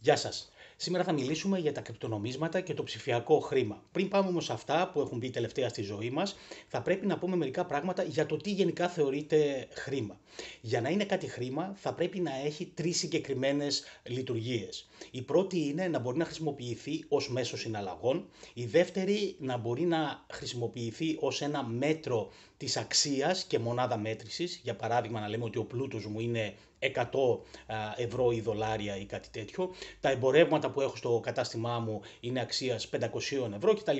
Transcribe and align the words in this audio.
Γεια 0.00 0.16
σας. 0.16 0.53
Σήμερα 0.84 1.04
θα 1.04 1.12
μιλήσουμε 1.12 1.58
για 1.58 1.72
τα 1.72 1.80
κρυπτονομίσματα 1.80 2.60
και 2.60 2.74
το 2.74 2.82
ψηφιακό 2.82 3.38
χρήμα. 3.40 3.82
Πριν 3.92 4.08
πάμε 4.08 4.28
όμως 4.28 4.44
σε 4.44 4.52
αυτά 4.52 4.90
που 4.92 5.00
έχουν 5.00 5.18
μπει 5.18 5.30
τελευταία 5.30 5.68
στη 5.68 5.82
ζωή 5.82 6.10
μας, 6.10 6.36
θα 6.68 6.82
πρέπει 6.82 7.06
να 7.06 7.18
πούμε 7.18 7.36
μερικά 7.36 7.64
πράγματα 7.66 8.02
για 8.02 8.26
το 8.26 8.36
τι 8.36 8.50
γενικά 8.50 8.88
θεωρείται 8.88 9.68
χρήμα. 9.70 10.20
Για 10.60 10.80
να 10.80 10.88
είναι 10.88 11.04
κάτι 11.04 11.26
χρήμα 11.26 11.72
θα 11.76 11.94
πρέπει 11.94 12.20
να 12.20 12.30
έχει 12.44 12.70
τρεις 12.74 12.98
συγκεκριμένες 12.98 13.82
λειτουργίες. 14.02 14.88
Η 15.10 15.22
πρώτη 15.22 15.58
είναι 15.58 15.88
να 15.88 15.98
μπορεί 15.98 16.18
να 16.18 16.24
χρησιμοποιηθεί 16.24 17.04
ως 17.08 17.30
μέσο 17.30 17.56
συναλλαγών. 17.56 18.28
Η 18.54 18.64
δεύτερη 18.64 19.36
να 19.38 19.56
μπορεί 19.56 19.82
να 19.82 20.24
χρησιμοποιηθεί 20.32 21.16
ως 21.20 21.42
ένα 21.42 21.64
μέτρο 21.64 22.30
της 22.56 22.76
αξίας 22.76 23.44
και 23.44 23.58
μονάδα 23.58 23.96
μέτρησης. 23.96 24.60
Για 24.62 24.76
παράδειγμα 24.76 25.20
να 25.20 25.28
λέμε 25.28 25.44
ότι 25.44 25.58
ο 25.58 25.64
πλούτος 25.64 26.06
μου 26.06 26.20
είναι 26.20 26.54
100 26.94 27.38
ευρώ 27.96 28.30
ή 28.30 28.40
δολάρια 28.40 28.96
ή 28.96 29.04
κάτι 29.04 29.28
τέτοιο. 29.30 29.70
Τα 30.00 30.10
εμπορεύματα 30.10 30.70
που 30.70 30.80
έχω 30.80 30.96
στο 30.96 31.20
κατάστημά 31.22 31.78
μου 31.78 32.00
είναι 32.20 32.40
αξίας 32.40 32.88
500 32.90 33.00
ευρώ 33.56 33.74
κτλ. 33.74 33.98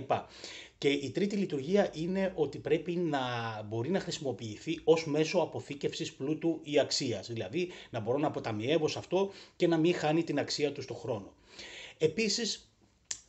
Και 0.78 0.88
η 0.88 1.10
τρίτη 1.10 1.36
λειτουργία 1.36 1.90
είναι 1.94 2.32
ότι 2.34 2.58
πρέπει 2.58 2.92
να 2.92 3.20
μπορεί 3.68 3.90
να 3.90 4.00
χρησιμοποιηθεί 4.00 4.80
ως 4.84 5.06
μέσο 5.06 5.38
αποθήκευσης 5.38 6.12
πλούτου 6.12 6.60
ή 6.62 6.78
αξίας. 6.78 7.26
Δηλαδή 7.26 7.70
να 7.90 8.00
μπορώ 8.00 8.18
να 8.18 8.26
αποταμιεύω 8.26 8.88
σε 8.88 8.98
αυτό 8.98 9.30
και 9.56 9.66
να 9.66 9.76
μην 9.76 9.94
χάνει 9.94 10.24
την 10.24 10.38
αξία 10.38 10.72
του 10.72 10.82
στο 10.82 10.94
χρόνο. 10.94 11.32
Επίσης 11.98 12.68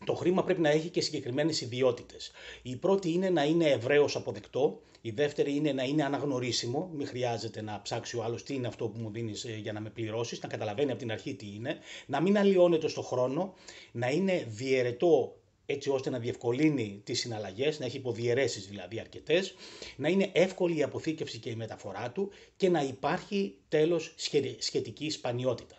το 0.06 0.14
χρήμα 0.14 0.44
πρέπει 0.44 0.62
να 0.62 0.70
έχει 0.70 0.90
και 0.90 1.02
συγκεκριμένες 1.02 1.62
ιδιότητες. 1.62 2.32
Η 2.62 2.76
πρώτη 2.76 3.12
είναι 3.12 3.30
να 3.30 3.44
είναι 3.44 3.66
ευρέως 3.70 4.16
αποδεκτό, 4.16 4.82
η 5.06 5.12
δεύτερη 5.12 5.56
είναι 5.56 5.72
να 5.74 5.84
είναι 5.84 6.04
αναγνωρίσιμο, 6.04 6.90
μην 6.94 7.08
χρειάζεται 7.08 7.62
να 7.62 7.82
ψάξει 7.82 8.18
ο 8.18 8.24
άλλος 8.24 8.44
τι 8.44 8.54
είναι 8.54 8.68
αυτό 8.68 8.88
που 8.88 9.00
μου 9.00 9.12
δίνεις 9.12 9.44
ε, 9.46 9.56
για 9.56 9.74
να 9.74 9.80
με 9.80 9.90
πληρώσεις, 9.90 10.42
να 10.42 10.48
καταλαβαίνει 10.48 10.90
από 10.92 11.00
την 11.00 11.12
αρχή 11.12 11.36
τι 11.36 11.46
είναι, 11.56 11.78
να 12.06 12.22
μην 12.22 12.38
αλλοιώνεται 12.38 12.88
στο 12.88 13.02
χρόνο, 13.02 13.54
να 13.92 14.10
είναι 14.10 14.46
διαιρετό 14.50 15.36
έτσι 15.66 15.90
ώστε 15.90 16.10
να 16.10 16.20
διευκολύνει 16.20 17.02
τις 17.04 17.20
συναλλαγές, 17.20 17.80
να 17.80 17.86
έχει 17.86 17.98
υποδιαιρέσεις 17.98 18.68
δηλαδή 18.68 19.00
αρκετές, 19.00 19.56
να 19.96 20.10
είναι 20.10 20.30
εύκολη 20.34 20.78
η 20.78 20.84
αποθήκευση 20.84 21.38
και 21.40 21.50
η 21.50 21.56
μεταφορά 21.56 22.12
του 22.12 22.30
και 22.58 22.70
να 22.70 22.82
υπάρχει 22.84 23.56
τέλος 23.70 24.14
σχετική 24.58 25.10
σπανιότητα. 25.10 25.76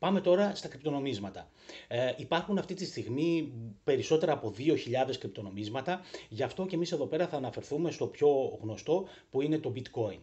Πάμε 0.00 0.20
τώρα 0.20 0.54
στα 0.54 0.68
κρυπτονομίσματα. 0.68 1.50
Ε, 1.88 2.12
υπάρχουν 2.16 2.58
αυτή 2.58 2.74
τη 2.74 2.84
στιγμή 2.84 3.52
περισσότερα 3.84 4.32
από 4.32 4.54
2.000 4.58 4.74
κρυπτονομίσματα, 5.18 6.00
γι' 6.28 6.42
αυτό 6.42 6.66
και 6.66 6.74
εμείς 6.74 6.92
εδώ 6.92 7.06
πέρα 7.06 7.28
θα 7.28 7.36
αναφερθούμε 7.36 7.90
στο 7.90 8.06
πιο 8.06 8.58
γνωστό 8.62 9.08
που 9.30 9.40
είναι 9.40 9.58
το 9.58 9.72
bitcoin. 9.76 10.18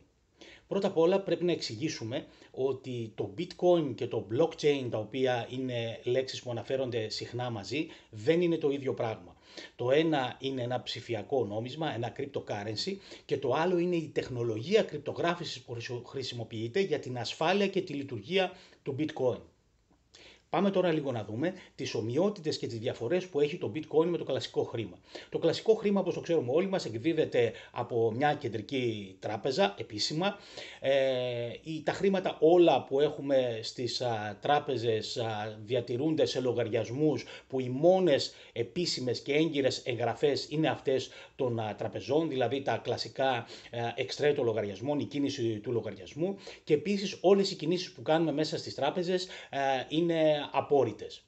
Πρώτα 0.68 0.88
απ' 0.88 0.98
όλα 0.98 1.22
πρέπει 1.22 1.44
να 1.44 1.52
εξηγήσουμε 1.52 2.26
ότι 2.52 3.12
το 3.16 3.34
bitcoin 3.38 3.96
και 3.96 4.08
το 4.08 4.28
blockchain, 4.32 4.88
τα 4.90 4.98
οποία 4.98 5.48
είναι 5.50 6.00
λέξεις 6.04 6.44
που 6.44 6.52
αναφέρονται 6.52 7.10
συχνά 7.10 7.50
μαζί, 7.50 7.88
δεν 8.10 8.42
είναι 8.42 8.58
το 8.58 8.70
ίδιο 8.70 8.94
πράγμα. 8.94 9.36
Το 9.76 9.92
ένα 9.92 10.38
είναι 10.40 10.62
ένα 10.62 10.82
ψηφιακό 10.82 11.46
νόμισμα, 11.46 11.94
ένα 11.94 12.14
cryptocurrency 12.18 12.96
και 13.26 13.38
το 13.38 13.54
άλλο 13.54 13.78
είναι 13.78 13.96
η 13.96 14.08
τεχνολογία 14.14 14.84
κρυπτογράφησης 14.84 15.62
που 15.62 15.78
χρησιμοποιείται 16.06 16.80
για 16.80 17.00
την 17.00 17.18
ασφάλεια 17.18 17.68
και 17.68 17.82
τη 17.82 17.94
λειτουργία 17.94 18.52
του 18.84 18.96
bitcoin. 19.00 19.42
Πάμε 20.50 20.72
τώρα 20.72 20.92
λίγο 20.92 21.12
να 21.12 21.24
δούμε 21.24 21.54
τις 21.76 21.94
ομοιότητες 21.94 22.58
και 22.58 22.68
τις 22.68 22.80
διαφορές 22.80 23.26
που 23.28 23.40
έχει 23.40 23.58
το 23.58 23.72
bitcoin 23.76 24.06
με 24.06 24.18
το 24.18 24.24
κλασικό 24.24 24.64
χρήμα. 24.64 24.98
Το 25.30 25.38
κλασικό 25.38 25.74
χρήμα, 25.74 26.00
όπως 26.00 26.14
το 26.14 26.20
ξέρουμε 26.20 26.52
όλοι 26.52 26.68
μας, 26.68 26.86
εκδίδεται 26.86 27.52
από 27.72 28.12
μια 28.12 28.34
κεντρική 28.34 29.16
τράπεζα 29.20 29.76
επίσημα. 29.78 30.38
Ε, 30.80 30.94
τα 31.84 31.92
χρήματα 31.92 32.38
όλα 32.40 32.84
που 32.84 33.00
έχουμε 33.00 33.60
στις 33.62 34.02
τράπεζες 34.42 35.22
διατηρούνται 35.66 36.26
σε 36.26 36.40
λογαριασμούς 36.40 37.26
που 37.48 37.60
οι 37.60 37.70
μόνες 37.70 38.34
επίσημες 38.54 39.20
και 39.20 39.34
έγκυρες 39.34 39.82
εγγραφές 39.86 40.48
είναι 40.50 40.70
αυτές 40.70 41.10
των 41.36 41.62
τραπεζών, 41.78 42.30
δηλαδή 42.30 42.62
τα 42.62 42.78
κλασικά 42.78 43.46
εξτρέ 43.96 44.34
των 44.34 44.46
λογαριασμών, 44.46 45.00
η 45.00 45.06
κίνηση 45.06 45.60
του 45.60 45.72
λογαριασμού 45.72 46.38
και 46.64 46.74
επίσης 46.74 47.18
όλες 47.22 47.52
οι 47.52 47.56
κινήσεις 47.56 47.92
που 47.92 48.02
κάνουμε 48.02 48.32
μέσα 48.32 48.58
στις 48.58 48.76
τράπεζες 48.76 49.28
είναι 49.90 50.37
απόρριτες. 50.52 51.22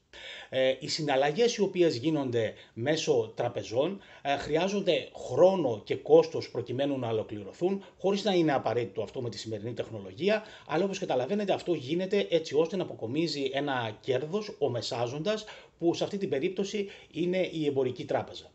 Ε, 0.49 0.75
οι 0.79 0.87
συναλλαγές 0.87 1.55
οι 1.55 1.61
οποίες 1.61 1.95
γίνονται 1.95 2.53
μέσω 2.73 3.31
τραπεζών 3.35 3.99
ε, 4.21 4.37
χρειάζονται 4.37 5.09
χρόνο 5.15 5.81
και 5.83 5.95
κόστος 5.95 6.51
προκειμένου 6.51 6.99
να 6.99 7.09
ολοκληρωθούν 7.09 7.83
χωρίς 7.97 8.23
να 8.23 8.33
είναι 8.33 8.53
απαραίτητο 8.53 9.01
αυτό 9.01 9.21
με 9.21 9.29
τη 9.29 9.37
σημερινή 9.37 9.73
τεχνολογία 9.73 10.43
αλλά 10.67 10.83
όπως 10.83 10.99
καταλαβαίνετε 10.99 11.53
αυτό 11.53 11.73
γίνεται 11.73 12.27
έτσι 12.29 12.55
ώστε 12.55 12.75
να 12.75 12.83
αποκομίζει 12.83 13.49
ένα 13.53 13.97
κέρδος 14.01 14.55
ο 14.59 14.69
μεσάζοντας 14.69 15.45
που 15.79 15.93
σε 15.93 16.03
αυτή 16.03 16.17
την 16.17 16.29
περίπτωση 16.29 16.89
είναι 17.11 17.49
η 17.51 17.65
εμπορική 17.65 18.05
τράπεζα. 18.05 18.51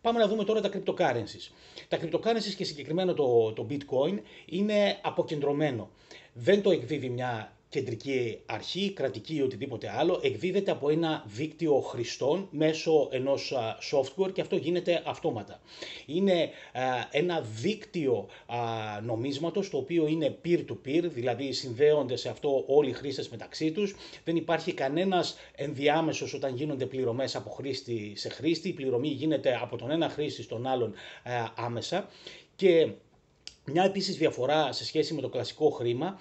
Πάμε 0.00 0.18
να 0.18 0.28
δούμε 0.28 0.44
τώρα 0.44 0.60
τα 0.60 0.70
cryptocurrencies. 0.72 1.50
Τα 1.88 1.98
cryptocurrencies 2.00 2.54
και 2.56 2.64
συγκεκριμένα 2.64 3.14
το, 3.14 3.52
το 3.52 3.66
bitcoin 3.70 4.18
είναι 4.46 4.98
αποκεντρωμένο. 5.02 5.90
Δεν 6.32 6.62
το 6.62 6.70
εκδίδει 6.70 7.08
μια 7.08 7.56
κεντρική 7.72 8.38
αρχή, 8.46 8.92
κρατική 8.92 9.34
ή 9.34 9.42
οτιδήποτε 9.42 9.90
άλλο, 9.96 10.20
εκδίδεται 10.22 10.70
από 10.70 10.88
ένα 10.90 11.24
δίκτυο 11.26 11.80
χρηστών 11.80 12.48
μέσω 12.50 13.08
ενός 13.10 13.54
software 13.92 14.32
και 14.32 14.40
αυτό 14.40 14.56
γίνεται 14.56 15.02
αυτόματα. 15.06 15.60
Είναι 16.06 16.50
ένα 17.10 17.40
δίκτυο 17.40 18.28
νομίσματος 19.02 19.70
το 19.70 19.76
οποίο 19.76 20.06
είναι 20.06 20.38
peer-to-peer, 20.44 21.02
δηλαδή 21.02 21.52
συνδέονται 21.52 22.16
σε 22.16 22.28
αυτό 22.28 22.64
όλοι 22.66 22.88
οι 22.88 22.92
χρήστες 22.92 23.28
μεταξύ 23.28 23.72
τους. 23.72 23.94
Δεν 24.24 24.36
υπάρχει 24.36 24.72
κανένας 24.72 25.36
ενδιάμεσος 25.54 26.34
όταν 26.34 26.54
γίνονται 26.54 26.86
πληρωμές 26.86 27.36
από 27.36 27.50
χρήστη 27.50 28.12
σε 28.16 28.28
χρήστη. 28.28 28.68
Η 28.68 28.72
πληρωμή 28.72 29.08
γίνεται 29.08 29.58
από 29.62 29.76
τον 29.76 29.90
ένα 29.90 30.08
χρήστη 30.08 30.42
στον 30.42 30.66
άλλον 30.66 30.94
άμεσα 31.56 32.08
και 32.56 32.90
μια 33.72 33.84
επίσης 33.84 34.16
διαφορά 34.16 34.72
σε 34.72 34.84
σχέση 34.84 35.14
με 35.14 35.20
το 35.20 35.28
κλασικό 35.28 35.70
χρήμα 35.70 36.20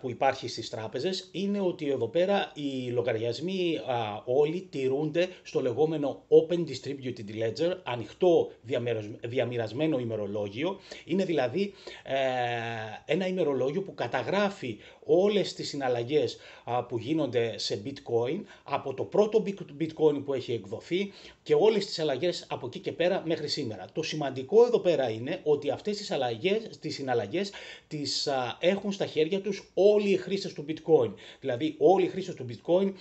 που 0.00 0.10
υπάρχει 0.10 0.48
στις 0.48 0.70
τράπεζες 0.70 1.28
είναι 1.32 1.60
ότι 1.60 1.90
εδώ 1.90 2.08
πέρα 2.08 2.52
οι 2.54 2.90
λογαριασμοί 2.90 3.80
όλοι 4.24 4.66
τηρούνται 4.70 5.28
στο 5.42 5.60
λεγόμενο 5.60 6.22
Open 6.28 6.58
Distributed 6.58 7.30
Ledger, 7.40 7.76
ανοιχτό 7.82 8.50
διαμοιρασμένο 9.22 9.98
ημερολόγιο. 9.98 10.80
Είναι 11.04 11.24
δηλαδή 11.24 11.74
ε, 12.02 13.12
ένα 13.12 13.26
ημερολόγιο 13.26 13.82
που 13.82 13.94
καταγράφει 13.94 14.78
όλες 15.04 15.54
τις 15.54 15.68
συναλλαγές 15.68 16.38
που 16.88 16.98
γίνονται 16.98 17.58
σε 17.58 17.82
bitcoin 17.84 18.40
από 18.64 18.94
το 18.94 19.02
πρώτο 19.02 19.42
bitcoin 19.80 20.22
που 20.24 20.34
έχει 20.34 20.52
εκδοθεί 20.52 21.12
και 21.42 21.54
όλες 21.54 21.86
τις 21.86 21.98
αλλαγές 21.98 22.46
από 22.48 22.66
εκεί 22.66 22.78
και 22.78 22.92
πέρα 22.92 23.22
μέχρι 23.26 23.48
σήμερα. 23.48 23.84
Το 23.92 24.02
σημαντικό 24.02 24.64
εδώ 24.64 24.78
πέρα 24.78 25.10
είναι 25.10 25.40
ότι 25.44 25.70
αυτές 25.70 25.96
τις, 25.96 26.10
αλλαγές, 26.10 26.78
τις 26.88 26.96
συναλλαγές 26.96 27.52
τις 27.88 28.28
έχουν 28.58 28.92
στα 28.92 29.06
χέρια 29.06 29.40
τους 29.40 29.70
όλοι 29.74 30.10
οι 30.10 30.16
χρήστες 30.16 30.52
του 30.52 30.64
bitcoin. 30.68 31.12
Δηλαδή 31.40 31.74
όλοι 31.78 32.04
οι 32.04 32.08
χρήστες 32.08 32.34
του 32.34 32.46
bitcoin 32.48 32.92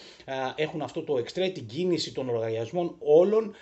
έχουν 0.56 0.82
αυτό 0.82 1.02
το 1.04 1.18
εξτρέ, 1.18 1.50
την 1.50 1.66
κίνηση 1.66 2.14
των 2.14 2.30
λογαριασμών 2.30 2.96
όλων 3.00 3.56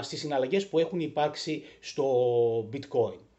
στις 0.00 0.20
συναλλαγές 0.20 0.68
που 0.68 0.78
έχουν 0.78 1.00
υπάρξει 1.00 1.62
στο 1.80 2.04
bitcoin. 2.72 3.31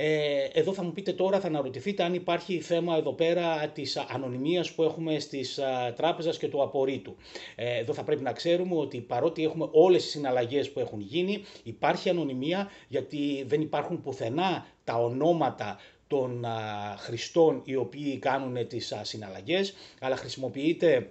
Ε, 0.00 0.48
εδώ 0.52 0.72
θα 0.72 0.82
μου 0.82 0.92
πείτε 0.92 1.12
τώρα, 1.12 1.40
θα 1.40 1.46
αναρωτηθείτε 1.46 2.02
αν 2.02 2.14
υπάρχει 2.14 2.60
θέμα 2.60 2.96
εδώ 2.96 3.12
πέρα 3.12 3.68
της 3.68 3.96
ανωνυμίας 3.96 4.72
που 4.72 4.82
έχουμε 4.82 5.18
στις 5.18 5.58
τράπεζες 5.96 6.38
και 6.38 6.48
του 6.48 6.62
απορρίτου. 6.62 7.16
Ε, 7.54 7.78
εδώ 7.78 7.92
θα 7.92 8.02
πρέπει 8.02 8.22
να 8.22 8.32
ξέρουμε 8.32 8.74
ότι 8.76 9.00
παρότι 9.00 9.44
έχουμε 9.44 9.68
όλες 9.72 10.02
τις 10.02 10.10
συναλλαγές 10.10 10.70
που 10.70 10.80
έχουν 10.80 11.00
γίνει, 11.00 11.42
υπάρχει 11.62 12.08
ανωνυμία 12.08 12.70
γιατί 12.88 13.44
δεν 13.46 13.60
υπάρχουν 13.60 14.00
πουθενά 14.00 14.66
τα 14.84 14.94
ονόματα 14.94 15.78
των 16.06 16.44
χρηστών 16.98 17.60
οι 17.64 17.76
οποίοι 17.76 18.18
κάνουν 18.18 18.66
τις 18.68 18.94
συναλλαγές, 19.02 19.74
αλλά 20.00 20.16
χρησιμοποιείται 20.16 21.10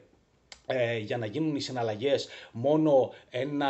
ε, 0.70 0.98
για 0.98 1.18
να 1.18 1.26
γίνουν 1.26 1.56
οι 1.56 1.60
συναλλαγές 1.60 2.28
μόνο 2.52 3.14
ένα, 3.30 3.70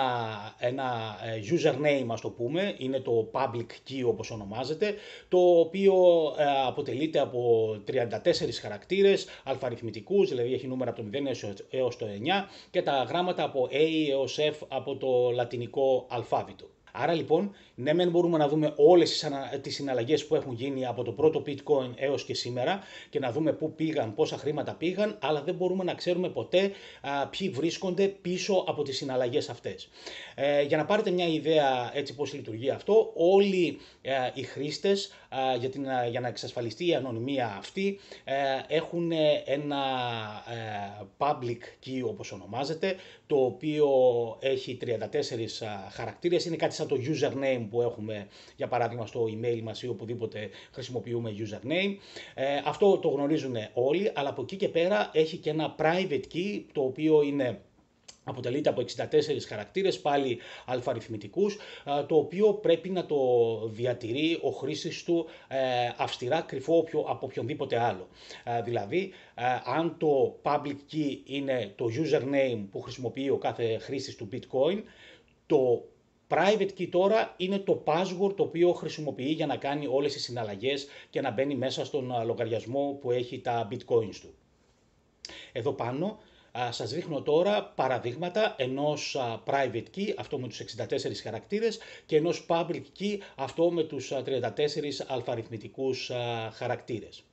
ένα 0.58 1.18
ε, 1.24 1.40
username 1.56 2.06
ας 2.08 2.22
το 2.22 2.30
πούμε, 2.30 2.76
είναι 2.78 3.00
το 3.00 3.30
public 3.32 3.90
key 3.90 4.04
όπως 4.06 4.32
ονομάζεται, 4.32 4.96
το 5.28 5.60
οποίο 5.60 5.94
ε, 6.38 6.44
αποτελείται 6.68 7.20
από 7.20 7.70
34 7.88 8.00
χαρακτήρες 8.62 9.28
αλφαριθμητικούς, 9.44 10.30
δηλαδή 10.30 10.54
έχει 10.54 10.68
νούμερα 10.68 10.92
από 10.92 11.02
το 11.02 11.08
0 11.14 11.54
έως 11.70 11.98
το 11.98 12.06
9 12.06 12.10
και 12.72 12.82
τα 12.82 13.04
γράμματα 13.10 13.44
από 13.44 13.70
A 13.72 14.10
έως 14.10 14.38
F 14.40 14.66
από 14.68 14.96
το 14.96 15.32
λατινικό 15.32 16.06
αλφάβητο. 16.10 16.70
Άρα 16.92 17.14
λοιπόν 17.14 17.56
ναι, 17.80 17.94
μεν 17.94 18.10
μπορούμε 18.10 18.38
να 18.38 18.48
δούμε 18.48 18.74
όλες 18.76 19.30
τις 19.62 19.76
συναλλαγές 19.76 20.26
που 20.26 20.36
έχουν 20.36 20.54
γίνει 20.54 20.86
από 20.86 21.04
το 21.04 21.12
πρώτο 21.12 21.44
bitcoin 21.46 21.92
έως 21.96 22.24
και 22.24 22.34
σήμερα 22.34 22.80
και 23.10 23.20
να 23.20 23.32
δούμε 23.32 23.54
πού 23.54 23.76
πήγαν, 23.76 24.14
πόσα 24.14 24.38
χρήματα 24.38 24.74
πήγαν, 24.74 25.18
αλλά 25.22 25.42
δεν 25.42 25.56
μπορούμε 25.56 25.84
να 25.84 25.94
ξέρουμε 25.94 26.30
ποτέ 26.30 26.72
α, 27.02 27.28
ποιοι 27.28 27.50
βρίσκονται 27.50 28.08
πίσω 28.08 28.64
από 28.68 28.84
τις 28.84 28.98
συναλλαγές 28.98 29.50
αυτές. 29.50 29.90
Ε, 30.36 30.62
για 30.62 30.78
να 30.78 30.86
πάρετε 30.86 31.12
μια 31.12 31.28
ιδέα 31.28 31.92
έτσι 31.94 32.16
πώς 32.16 32.34
λειτουργεί 32.34 32.70
αυτό, 32.70 33.12
όλοι 33.16 33.80
ε, 34.02 34.14
οι 34.34 34.44
χρήστες 34.44 35.12
για, 35.60 35.70
την, 35.70 35.86
για 36.10 36.20
να 36.20 36.28
εξασφαλιστεί 36.28 36.88
η 36.88 36.96
ανωνυμία 36.96 37.56
αυτή 37.58 38.00
ε, 38.24 38.34
έχουν 38.68 39.12
ένα 39.46 39.84
ε, 40.48 41.06
public 41.18 41.86
key 41.86 42.02
όπως 42.04 42.32
ονομάζεται 42.32 42.96
το 43.28 43.36
οποίο 43.46 43.88
έχει 44.40 44.78
34 44.82 44.88
χαρακτήρες 45.92 46.46
είναι 46.46 46.56
κάτι 46.56 46.74
σαν 46.74 46.88
το 46.88 46.98
username 47.04 47.67
που 47.70 47.82
έχουμε 47.82 48.28
για 48.56 48.68
παράδειγμα 48.68 49.06
στο 49.06 49.24
email 49.24 49.62
μας 49.64 49.82
ή 49.82 49.88
οπουδήποτε 49.88 50.50
χρησιμοποιούμε 50.72 51.36
username 51.38 51.96
αυτό 52.66 52.98
το 52.98 53.10
γνωρίζουν 53.10 53.56
όλοι 53.74 54.12
αλλά 54.16 54.30
από 54.30 54.42
εκεί 54.42 54.56
και 54.56 54.70
πέρα 54.70 55.10
έχει 55.14 55.38
και 55.38 55.50
ένα 55.50 55.76
private 55.80 56.24
key 56.34 56.64
το 56.74 56.82
οποίο 56.82 57.22
είναι 57.22 57.62
αποτελείται 58.28 58.70
από 58.70 58.82
64 58.82 59.06
χαρακτήρες, 59.48 60.00
πάλι 60.00 60.38
αλφαριθμητικούς, 60.66 61.58
το 62.08 62.16
οποίο 62.16 62.54
πρέπει 62.54 62.90
να 62.90 63.06
το 63.06 63.18
διατηρεί 63.68 64.40
ο 64.42 64.50
χρήστης 64.50 65.04
του 65.04 65.26
ε, 65.48 65.58
αυστηρά 65.98 66.42
κρυφό 66.42 66.88
από 67.08 67.26
οποιονδήποτε 67.26 67.80
άλλο. 67.80 68.08
Δηλαδή, 68.64 69.14
αν 69.66 69.96
το 69.98 70.40
public 70.42 70.78
key 70.94 71.18
είναι 71.26 71.74
το 71.76 71.86
username 71.86 72.66
που 72.72 72.82
χρησιμοποιεί 72.82 73.30
ο 73.30 73.38
κάθε 73.38 73.78
χρήστης 73.78 74.16
του 74.16 74.30
bitcoin, 74.32 74.82
το 75.46 75.84
Private 76.30 76.70
key 76.78 76.88
τώρα 76.90 77.34
είναι 77.38 77.60
το 77.60 77.84
password 77.86 78.34
το 78.36 78.44
οποίο 78.44 78.74
χρησιμοποιεί 78.74 79.32
για 79.32 79.46
να 79.46 79.58
κάνει 79.58 79.88
όλες 79.88 80.14
τις 80.14 80.24
συναλλαγές 80.24 80.88
και 81.10 81.22
να 81.22 81.32
μπαίνει 81.32 81.56
μέσα 81.56 81.86
στον 81.86 82.14
λογαριασμό 82.26 82.98
που 83.02 83.12
έχει 83.12 83.40
τα 83.40 83.68
bitcoins 83.72 84.16
του. 84.22 84.36
Εδώ 85.52 85.74
πάνω 85.74 86.20
σας 86.70 86.92
δείχνω 86.92 87.22
τώρα 87.22 87.64
παραδείγματα 87.64 88.56
ενός 88.58 89.18
private 89.46 89.86
key, 89.96 90.14
αυτό 90.18 90.40
με 90.40 90.48
τους 90.48 90.60
64 90.60 91.22
χαρακτήρες, 91.24 91.80
και 92.06 92.16
ενός 92.16 92.46
public 92.50 92.84
key, 93.00 93.18
αυτό 93.36 93.72
με 93.72 93.84
τους 93.84 94.12
34 94.12 95.06
αλφαριθμητικούς 95.08 96.12
χαρακτήρες. 96.54 97.24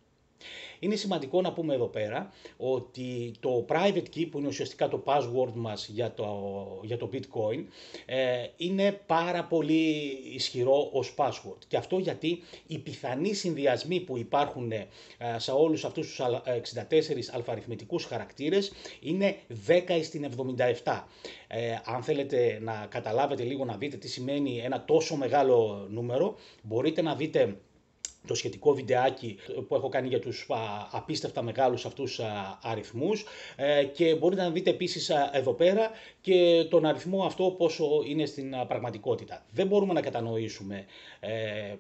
Είναι 0.84 0.94
σημαντικό 0.94 1.40
να 1.40 1.52
πούμε 1.52 1.74
εδώ 1.74 1.86
πέρα 1.86 2.32
ότι 2.56 3.32
το 3.40 3.64
private 3.68 4.04
key 4.16 4.26
που 4.30 4.38
είναι 4.38 4.48
ουσιαστικά 4.48 4.88
το 4.88 5.02
password 5.04 5.52
μας 5.54 5.88
για 5.88 6.12
το, 6.14 6.28
για 6.82 6.96
το 6.96 7.10
bitcoin 7.12 7.64
ε, 8.06 8.46
είναι 8.56 9.00
πάρα 9.06 9.44
πολύ 9.44 10.18
ισχυρό 10.34 10.88
ως 10.92 11.14
password 11.16 11.58
και 11.68 11.76
αυτό 11.76 11.98
γιατί 11.98 12.42
οι 12.66 12.78
πιθανοί 12.78 13.34
συνδυασμοί 13.34 14.00
που 14.00 14.18
υπάρχουν 14.18 14.72
ε, 14.72 14.86
σε 15.36 15.50
όλους 15.50 15.84
αυτούς 15.84 16.06
τους 16.06 16.20
64 16.20 17.34
αλφαριθμητικούς 17.34 18.04
χαρακτήρες 18.04 18.72
είναι 19.00 19.36
10 19.66 20.00
στην 20.02 20.28
77. 20.82 21.02
Ε, 21.48 21.78
αν 21.84 22.02
θέλετε 22.02 22.58
να 22.62 22.86
καταλάβετε 22.90 23.42
λίγο 23.42 23.64
να 23.64 23.76
δείτε 23.76 23.96
τι 23.96 24.08
σημαίνει 24.08 24.58
ένα 24.58 24.84
τόσο 24.84 25.16
μεγάλο 25.16 25.86
νούμερο 25.90 26.34
μπορείτε 26.62 27.02
να 27.02 27.14
δείτε 27.14 27.56
το 28.26 28.34
σχετικό 28.34 28.74
βιντεάκι 28.74 29.36
που 29.68 29.74
έχω 29.74 29.88
κάνει 29.88 30.08
για 30.08 30.18
τους 30.20 30.46
απίστευτα 30.90 31.42
μεγάλους 31.42 31.84
αυτούς 31.86 32.20
αριθμούς 32.62 33.24
ε, 33.56 33.84
και 33.84 34.14
μπορείτε 34.14 34.42
να 34.42 34.50
δείτε 34.50 34.70
επίσης 34.70 35.10
εδώ 35.32 35.52
πέρα 35.52 35.90
και 36.20 36.66
τον 36.70 36.86
αριθμό 36.86 37.24
αυτό 37.24 37.44
πόσο 37.44 37.84
είναι 38.08 38.26
στην 38.26 38.54
πραγματικότητα. 38.68 39.44
Δεν 39.50 39.66
μπορούμε 39.66 39.92
να 39.92 40.00
κατανοήσουμε 40.00 40.84
ε, 41.20 41.30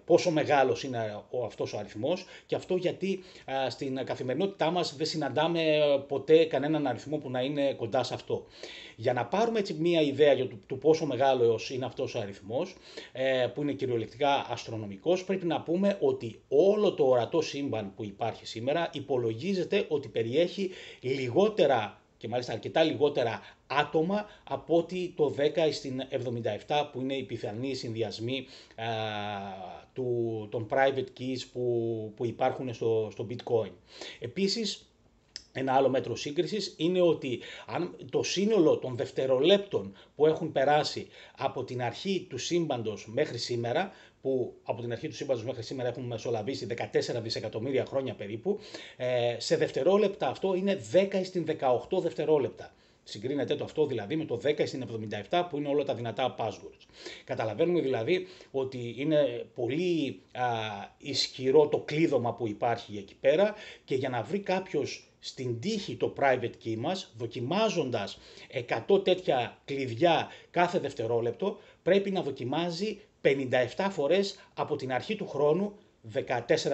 πόσο 0.04 0.30
μεγάλος 0.30 0.82
είναι 0.82 1.22
ο, 1.30 1.44
αυτός 1.44 1.72
ο 1.72 1.78
αριθμός 1.78 2.26
και 2.46 2.54
αυτό 2.54 2.76
γιατί 2.76 3.24
στην 3.68 4.04
καθημερινότητά 4.04 4.70
μας 4.70 4.96
δεν 4.96 5.06
συναντάμε 5.06 5.62
ποτέ 6.08 6.44
κανέναν 6.44 6.86
αριθμό 6.86 7.16
που 7.16 7.30
να 7.30 7.40
είναι 7.40 7.72
κοντά 7.72 8.02
σε 8.02 8.14
αυτό. 8.14 8.46
Για 8.96 9.12
να 9.12 9.26
πάρουμε 9.26 9.58
έτσι 9.58 9.74
μία 9.74 10.00
ιδέα 10.00 10.32
για 10.32 10.48
το, 10.48 10.56
του 10.66 10.78
πόσο 10.78 11.06
μεγάλος 11.06 11.70
είναι 11.70 11.84
αυτός 11.84 12.14
ο 12.14 12.18
αριθμός, 12.18 12.76
ε, 13.12 13.46
που 13.54 13.62
είναι 13.62 13.72
κυριολεκτικά 13.72 14.46
αστρονομικός, 14.48 15.24
πρέπει 15.24 15.46
να 15.46 15.60
πούμε 15.60 15.98
ότι 16.00 16.40
όλο 16.48 16.92
το 16.92 17.04
ορατό 17.04 17.40
σύμπαν 17.40 17.92
που 17.94 18.04
υπάρχει 18.04 18.46
σήμερα 18.46 18.90
υπολογίζεται 18.92 19.86
ότι 19.88 20.08
περιέχει 20.08 20.70
λιγότερα 21.00 21.98
και 22.24 22.30
μάλιστα 22.30 22.52
αρκετά 22.52 22.82
λιγότερα 22.82 23.40
άτομα 23.66 24.26
από 24.44 24.76
ότι 24.76 25.12
το 25.16 25.34
10 25.38 25.72
στην 25.72 26.02
77 26.66 26.88
που 26.92 27.00
είναι 27.00 27.14
οι 27.14 27.22
πιθανοί 27.22 27.74
συνδυασμοί 27.74 28.46
α, 28.76 28.84
του, 29.92 30.48
των 30.50 30.66
private 30.70 31.20
keys 31.20 31.40
που, 31.52 32.12
που 32.16 32.24
υπάρχουν 32.24 32.74
στο, 32.74 33.08
στο 33.12 33.26
bitcoin. 33.30 33.70
Επίσης 34.18 34.93
ένα 35.54 35.72
άλλο 35.72 35.88
μέτρο 35.88 36.16
σύγκρισης 36.16 36.74
είναι 36.76 37.00
ότι 37.00 37.40
αν 37.66 37.96
το 38.10 38.22
σύνολο 38.22 38.78
των 38.78 38.96
δευτερολέπτων 38.96 39.92
που 40.16 40.26
έχουν 40.26 40.52
περάσει 40.52 41.06
από 41.36 41.64
την 41.64 41.82
αρχή 41.82 42.26
του 42.30 42.38
σύμπαντος 42.38 43.08
μέχρι 43.12 43.38
σήμερα, 43.38 43.92
που 44.22 44.54
από 44.62 44.80
την 44.80 44.92
αρχή 44.92 45.08
του 45.08 45.14
σύμπαντος 45.14 45.44
μέχρι 45.44 45.62
σήμερα 45.62 45.88
έχουμε 45.88 46.06
μεσολαβήσει 46.06 46.66
14 46.70 47.20
δισεκατομμύρια 47.22 47.84
χρόνια 47.84 48.14
περίπου, 48.14 48.58
ε, 48.96 49.36
σε 49.38 49.56
δευτερόλεπτα 49.56 50.28
αυτό 50.28 50.54
είναι 50.54 50.80
10 50.92 51.24
στην 51.24 51.44
18 51.90 52.00
δευτερόλεπτα. 52.00 52.74
Συγκρίνεται 53.06 53.54
το 53.54 53.64
αυτό 53.64 53.86
δηλαδή 53.86 54.16
με 54.16 54.24
το 54.24 54.40
10 54.44 54.66
στην 54.66 54.84
77 55.30 55.46
που 55.50 55.56
είναι 55.56 55.68
όλα 55.68 55.84
τα 55.84 55.94
δυνατά 55.94 56.34
passwords. 56.38 56.86
Καταλαβαίνουμε 57.24 57.80
δηλαδή 57.80 58.26
ότι 58.50 58.94
είναι 58.98 59.46
πολύ 59.54 60.20
α, 60.32 60.44
ισχυρό 60.98 61.68
το 61.68 61.78
κλείδωμα 61.78 62.34
που 62.34 62.48
υπάρχει 62.48 62.96
εκεί 62.96 63.14
πέρα 63.20 63.54
και 63.84 63.94
για 63.94 64.08
να 64.08 64.22
βρει 64.22 64.38
κάποιος 64.38 65.13
στην 65.26 65.60
τύχη 65.60 65.96
το 65.96 66.14
private 66.20 66.52
key 66.64 66.74
μας, 66.76 67.12
δοκιμάζοντας 67.16 68.18
100 68.88 69.04
τέτοια 69.04 69.58
κλειδιά 69.64 70.28
κάθε 70.50 70.78
δευτερόλεπτο, 70.78 71.58
πρέπει 71.82 72.10
να 72.10 72.22
δοκιμάζει 72.22 72.98
57 73.76 73.88
φορές 73.90 74.38
από 74.54 74.76
την 74.76 74.92
αρχή 74.92 75.16
του 75.16 75.28
χρόνου 75.28 75.72
14 76.14 76.20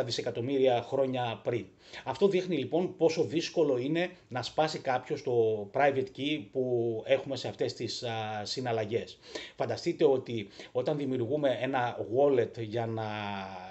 δισεκατομμύρια 0.05 0.83
χρόνια 0.83 1.41
πριν. 1.45 1.65
Αυτό 2.05 2.29
δείχνει 2.29 2.57
λοιπόν 2.57 2.97
πόσο 2.97 3.25
δύσκολο 3.25 3.79
είναι 3.79 4.11
να 4.29 4.43
σπάσει 4.43 4.79
κάποιος 4.79 5.23
το 5.23 5.67
private 5.75 6.07
key 6.17 6.45
που 6.53 7.03
έχουμε 7.07 7.37
σε 7.37 7.49
αυτές 7.49 7.75
τις 7.75 8.03
α, 8.03 8.45
συναλλαγές. 8.45 9.19
Φανταστείτε 9.57 10.05
ότι 10.05 10.49
όταν 10.73 10.97
δημιουργούμε 10.97 11.59
ένα 11.61 11.97
wallet 12.17 12.59
για 12.59 12.87
να 12.87 13.05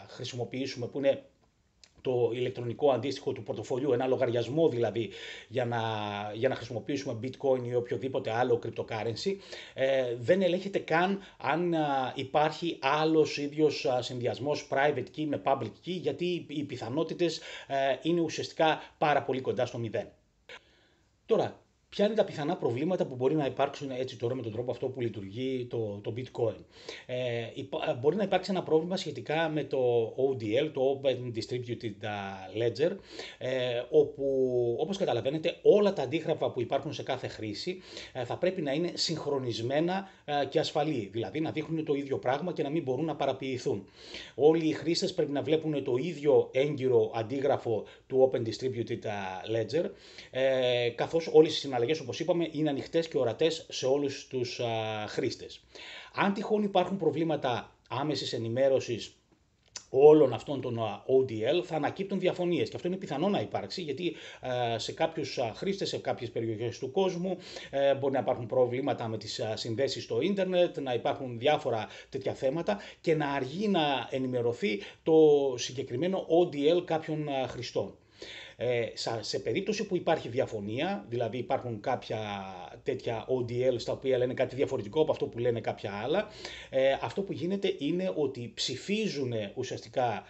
χρησιμοποιήσουμε 0.08 0.88
που 0.88 0.98
είναι 0.98 1.24
το 2.02 2.32
ηλεκτρονικό 2.34 2.92
αντίστοιχο 2.92 3.32
του 3.32 3.44
πορτοφολιού, 3.44 3.92
ένα 3.94 4.08
λογαριασμό 4.08 4.70
δηλαδή 4.70 5.10
για 5.48 5.66
να, 5.66 5.80
για 6.34 6.50
να 6.50 6.56
χρησιμοποιήσουμε 6.56 7.20
bitcoin 7.24 7.64
ή 7.64 7.76
οποιοδήποτε 7.76 8.32
άλλο 8.32 8.60
cryptocurrency, 8.64 9.36
ε, 9.74 10.16
δεν 10.20 10.42
ελέγχεται 10.42 10.80
καν 10.80 11.20
αν 11.38 11.76
υπάρχει 12.16 12.78
άλλος 12.82 13.38
ίδιος 13.38 13.86
α, 13.86 14.02
συνδυασμός 14.02 14.68
private 14.72 15.18
key 15.18 15.26
με 15.26 15.42
public 15.44 15.72
key, 15.86 16.00
γιατί 16.02 16.46
οι 16.48 16.64
πιθανότητες 16.64 17.38
ε, 17.68 17.76
είναι 18.02 18.22
ουσιαστικά 18.22 18.82
πάρα 18.98 19.24
πολύ 19.24 19.42
κοντά 19.42 19.66
στο 19.66 19.78
μηδέν. 19.78 20.08
Τώρα, 21.26 21.60
ποια 21.90 22.06
είναι 22.06 22.14
τα 22.14 22.24
πιθανά 22.24 22.56
προβλήματα 22.56 23.06
που 23.06 23.16
μπορεί 23.16 23.36
να 23.36 23.46
υπάρξουν 23.46 23.92
έτσι 23.92 24.18
τώρα 24.18 24.36
με 24.36 24.42
τον 24.42 24.52
τρόπο 24.52 24.72
αυτό 24.72 24.88
που 24.88 25.02
λειτουργεί 25.02 25.68
το, 25.70 26.00
το 26.04 26.14
bitcoin; 26.18 26.56
Ε, 27.06 27.46
μπορεί 28.00 28.16
να 28.16 28.24
υπάρξει 28.24 28.52
ένα 28.52 28.64
πρόβλημα 28.64 28.98
σχετικά 28.98 29.50
με 29.50 29.64
το 29.64 30.14
ODL, 30.18 30.72
το 30.74 31.02
Open 31.02 31.38
Distributed 31.38 32.06
Ledger, 32.62 32.96
ε, 33.38 33.82
όπου 33.90 34.76
όπως 34.80 34.98
καταλαβαίνετε 34.98 35.58
όλα 35.62 35.94
τα 35.94 36.02
αντίγραφα 36.02 36.52
που 36.52 36.62
υπάρχουν 36.62 36.94
σε 36.94 37.04
κάθε 37.04 37.28
χρήση 37.28 37.82
ε, 38.14 38.24
θα 38.24 38.38
πρέπει 38.38 38.62
να 38.62 38.72
είναι 38.72 38.92
συγχρονισμένα 38.94 40.10
ε, 40.26 40.46
και 40.50 40.60
ασφαλή, 40.60 41.10
δηλαδή 41.12 41.40
να 41.40 41.52
δείχνουν 41.52 41.86
το 41.86 41.94
ίδιο 41.94 42.18
πράγμα 42.18 42.54
και 42.54 42.64
να 42.64 42.70
μην 42.70 42.84
μπορούν 42.84 43.06
να 43.06 43.16
παραποιηθούν. 43.16 43.86
Όλοι 44.36 44.68
οι 44.68 44.74
χρήστες 44.74 45.14
πρέπει 45.14 45.32
να 45.32 45.42
βλέπουν 45.42 45.84
το 45.84 45.96
ίδιο 45.96 46.50
έγκυρο 46.52 47.12
αντίγραφο 47.16 47.84
του 48.08 48.32
Open 48.32 48.38
Distributed 48.48 49.00
Ledger, 49.56 49.86
ε, 50.32 50.90
καθώς 50.96 51.30
όλες 51.34 51.56
οι 51.58 51.60
συναλλαγέ, 51.80 52.02
όπως 52.02 52.20
είπαμε, 52.20 52.50
είναι 52.52 52.70
ανοιχτές 52.70 53.08
και 53.08 53.18
ορατές 53.18 53.66
σε 53.70 53.86
όλους 53.86 54.28
τους 54.28 54.60
χρήστες. 55.08 55.60
Αν 56.14 56.34
τυχόν 56.34 56.64
υπάρχουν 56.64 56.98
προβλήματα 56.98 57.76
άμεσης 57.90 58.34
ενημέρωσης 58.34 59.14
όλων 59.90 60.34
αυτών 60.34 60.62
των 60.62 60.80
ODL 61.08 61.64
θα 61.64 61.76
ανακύπτουν 61.76 62.20
διαφωνίες. 62.20 62.70
Και 62.70 62.76
αυτό 62.76 62.88
είναι 62.88 62.98
πιθανό 62.98 63.30
να 63.30 63.40
υπάρξει 63.40 63.82
γιατί 63.82 64.16
σε 64.78 64.92
κάποιους 64.92 65.40
χρήστες, 65.56 65.90
σε 65.90 65.98
κάποιες 65.98 66.30
περιοχές 66.32 66.78
του 66.80 66.92
κόσμου 66.92 67.38
ε, 67.70 67.96
μπορεί 67.96 68.14
να 68.14 68.20
υπάρχουν 68.20 68.46
προβλήματα 68.46 69.08
με 69.08 69.18
τις 69.18 69.42
συνδέσεις 69.54 70.04
στο 70.04 70.22
ίντερνετ, 70.22 70.78
να 70.80 70.94
υπάρχουν 70.94 71.40
διάφορα 71.40 71.88
τέτοια 72.10 72.34
θέματα 72.34 72.80
και 73.02 73.16
να 73.16 73.30
αργεί 73.32 73.68
να 73.68 74.08
ενημερωθεί 74.10 74.80
το 75.04 75.14
συγκεκριμένο 75.58 76.26
ODL 76.28 76.86
κάποιων 76.86 77.28
χρηστών. 77.48 77.94
Ε, 78.62 78.86
σε 79.20 79.40
περίπτωση 79.40 79.88
που 79.88 79.96
υπάρχει 79.96 80.30
διαφωνία, 80.30 81.06
δηλαδή 81.10 81.38
υπάρχουν 81.38 81.80
κάποια 81.80 82.20
τέτοια 82.84 83.26
ODL 83.28 83.76
στα 83.78 83.92
οποία 83.92 84.18
λένε 84.18 84.34
κάτι 84.34 84.56
διαφορετικό 84.56 85.02
από 85.02 85.12
αυτό 85.12 85.26
που 85.26 85.40
λένε 85.40 85.62
κάποια 85.62 85.92
άλλα, 86.04 86.28
ε, 86.70 86.98
αυτό 87.02 87.22
που 87.22 87.34
γίνεται 87.34 87.76
είναι 87.78 88.14
ότι 88.16 88.52
ψηφίζουν 88.56 89.34
ουσιαστικά 89.56 90.24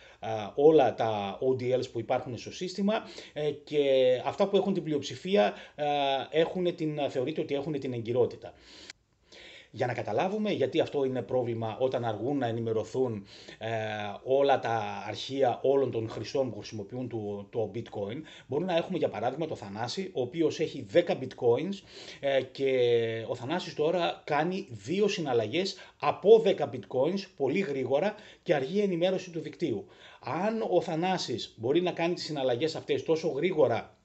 όλα 0.56 0.94
τα 0.96 1.40
ODLs 1.42 1.92
που 1.92 2.00
υπάρχουν 2.00 2.38
στο 2.38 2.52
σύστημα 2.52 2.94
ε, 3.34 3.52
και 3.52 3.82
αυτά 4.26 4.48
που 4.48 4.58
έχουν 4.58 4.74
την 4.74 4.84
πλειοψηφία 4.84 5.54
έχουν 6.30 6.76
την, 6.76 7.00
θεωρείται 7.10 7.42
ότι 7.42 7.56
έχουν 7.56 7.80
την 7.80 7.94
εγκυρότητα. 7.94 8.54
Για 9.72 9.86
να 9.86 9.94
καταλάβουμε 9.94 10.52
γιατί 10.52 10.80
αυτό 10.80 11.04
είναι 11.04 11.22
πρόβλημα 11.22 11.78
όταν 11.80 12.06
αργούν 12.06 12.38
να 12.38 12.48
ενημερωθούν 12.48 13.26
ε, 13.58 13.68
όλα 14.24 14.60
τα 14.60 15.04
αρχεία 15.08 15.60
όλων 15.64 15.92
των 15.92 16.10
χρηστών 16.10 16.50
που 16.50 16.58
χρησιμοποιούν 16.58 17.10
το, 17.10 17.48
το 17.50 17.72
bitcoin, 17.76 18.22
μπορούμε 18.48 18.72
να 18.72 18.78
έχουμε 18.78 18.98
για 18.98 19.10
παράδειγμα 19.10 19.46
το 19.48 19.56
Θανάση, 19.56 20.12
ο 20.14 20.22
οποίος 20.22 20.60
έχει 20.60 20.86
10 20.94 21.00
bitcoins 21.08 21.82
ε, 22.20 22.42
και 22.42 22.70
ο 23.28 23.36
Θανάσης 23.36 23.74
τώρα 23.74 24.22
κάνει 24.26 24.68
δύο 24.70 25.08
συναλλαγές 25.08 25.78
από 26.00 26.44
10 26.46 26.56
bitcoins 26.56 27.24
πολύ 27.36 27.60
γρήγορα 27.60 28.16
και 28.44 28.54
αργή 28.54 28.80
ενημέρωση 28.80 29.32
του 29.32 29.40
δικτύου. 29.40 29.86
Αν 30.20 30.66
ο 30.70 30.82
Θανάσης 30.82 31.54
μπορεί 31.58 31.82
να 31.82 31.92
κάνει 31.92 32.14
τις 32.14 32.24
συναλλαγές 32.24 32.76
αυτές 32.76 33.04
τόσο 33.04 33.28
γρήγορα 33.28 33.99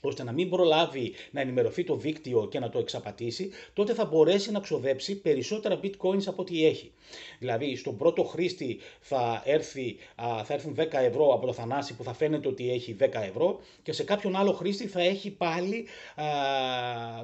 ώστε 0.00 0.22
να 0.22 0.32
μην 0.32 0.48
προλάβει 0.48 1.12
να 1.30 1.40
ενημερωθεί 1.40 1.84
το 1.84 1.96
δίκτυο 1.96 2.48
και 2.48 2.58
να 2.58 2.68
το 2.68 2.78
εξαπατήσει, 2.78 3.50
τότε 3.72 3.94
θα 3.94 4.04
μπορέσει 4.04 4.50
να 4.50 4.60
ξοδέψει 4.60 5.16
περισσότερα 5.20 5.80
bitcoins 5.82 6.26
από 6.26 6.42
ό,τι 6.42 6.66
έχει. 6.66 6.92
Δηλαδή, 7.38 7.76
στον 7.76 7.96
πρώτο 7.96 8.24
χρήστη 8.24 8.78
θα, 9.00 9.42
έρθει, 9.44 9.96
θα 10.44 10.54
έρθουν 10.54 10.76
10 10.78 10.86
ευρώ 10.92 11.34
από 11.34 11.46
το 11.46 11.52
Θανάση 11.52 11.94
που 11.94 12.02
θα 12.02 12.12
φαίνεται 12.12 12.48
ότι 12.48 12.70
έχει 12.70 12.96
10 13.00 13.08
ευρώ 13.12 13.60
και 13.82 13.92
σε 13.92 14.04
κάποιον 14.04 14.36
άλλο 14.36 14.52
χρήστη 14.52 14.86
θα 14.86 15.00
έχει 15.00 15.30
πάλι 15.30 15.86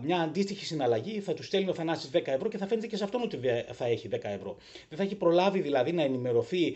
μια 0.02 0.20
αντίστοιχη 0.20 0.64
συναλλαγή, 0.64 1.20
θα 1.20 1.34
του 1.34 1.42
στέλνει 1.42 1.70
ο 1.70 1.74
Θανάσης 1.74 2.10
10 2.12 2.20
ευρώ 2.24 2.48
και 2.48 2.58
θα 2.58 2.66
φαίνεται 2.66 2.86
και 2.86 2.96
σε 2.96 3.04
αυτόν 3.04 3.22
ότι 3.22 3.38
θα 3.72 3.86
έχει 3.86 4.08
10 4.12 4.18
ευρώ. 4.22 4.56
Δεν 4.88 4.98
θα 4.98 5.04
έχει 5.04 5.14
προλάβει 5.14 5.60
δηλαδή 5.60 5.92
να 5.92 6.02
ενημερωθεί 6.02 6.74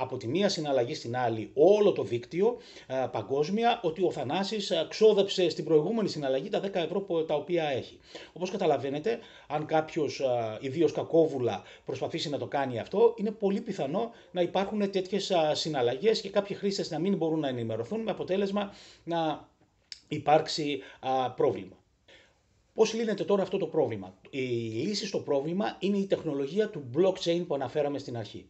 από 0.00 0.16
τη 0.16 0.28
μία 0.28 0.48
συναλλαγή 0.48 0.94
στην 0.94 1.16
άλλη 1.16 1.50
όλο 1.54 1.92
το 1.92 2.02
δίκτυο 2.02 2.56
παγκόσμια 3.10 3.80
ότι 3.82 4.04
ο 4.04 4.10
Θανάσης 4.10 4.72
ξόδεψε 4.88 5.33
στην 5.48 5.64
προηγούμενη 5.64 6.08
συναλλαγή 6.08 6.48
τα 6.48 6.60
10 6.60 6.74
ευρώ 6.74 7.00
τα 7.26 7.34
οποία 7.34 7.64
έχει. 7.64 7.98
Όπως 8.32 8.50
καταλαβαίνετε, 8.50 9.18
αν 9.48 9.66
κάποιος 9.66 10.22
ιδίως 10.60 10.92
κακόβουλα 10.92 11.62
προσπαθήσει 11.84 12.28
να 12.28 12.38
το 12.38 12.46
κάνει 12.46 12.78
αυτό, 12.78 13.14
είναι 13.16 13.30
πολύ 13.30 13.60
πιθανό 13.60 14.10
να 14.30 14.40
υπάρχουν 14.40 14.90
τέτοιες 14.90 15.32
συναλλαγές 15.52 16.20
και 16.20 16.30
κάποιοι 16.30 16.56
χρήστες 16.56 16.90
να 16.90 16.98
μην 16.98 17.16
μπορούν 17.16 17.40
να 17.40 17.48
ενημερωθούν 17.48 18.00
με 18.00 18.10
αποτέλεσμα 18.10 18.72
να 19.04 19.48
υπάρξει 20.08 20.80
πρόβλημα. 21.36 21.76
Πώς 22.74 22.94
λύνεται 22.94 23.24
τώρα 23.24 23.42
αυτό 23.42 23.58
το 23.58 23.66
πρόβλημα; 23.66 24.14
Η 24.30 24.38
λύση 24.86 25.06
στο 25.06 25.18
πρόβλημα 25.18 25.76
είναι 25.78 25.96
η 25.96 26.06
τεχνολογία 26.06 26.68
του 26.70 26.90
blockchain 26.96 27.44
που 27.46 27.54
αναφέραμε 27.54 27.98
στην 27.98 28.16
αρχή. 28.16 28.46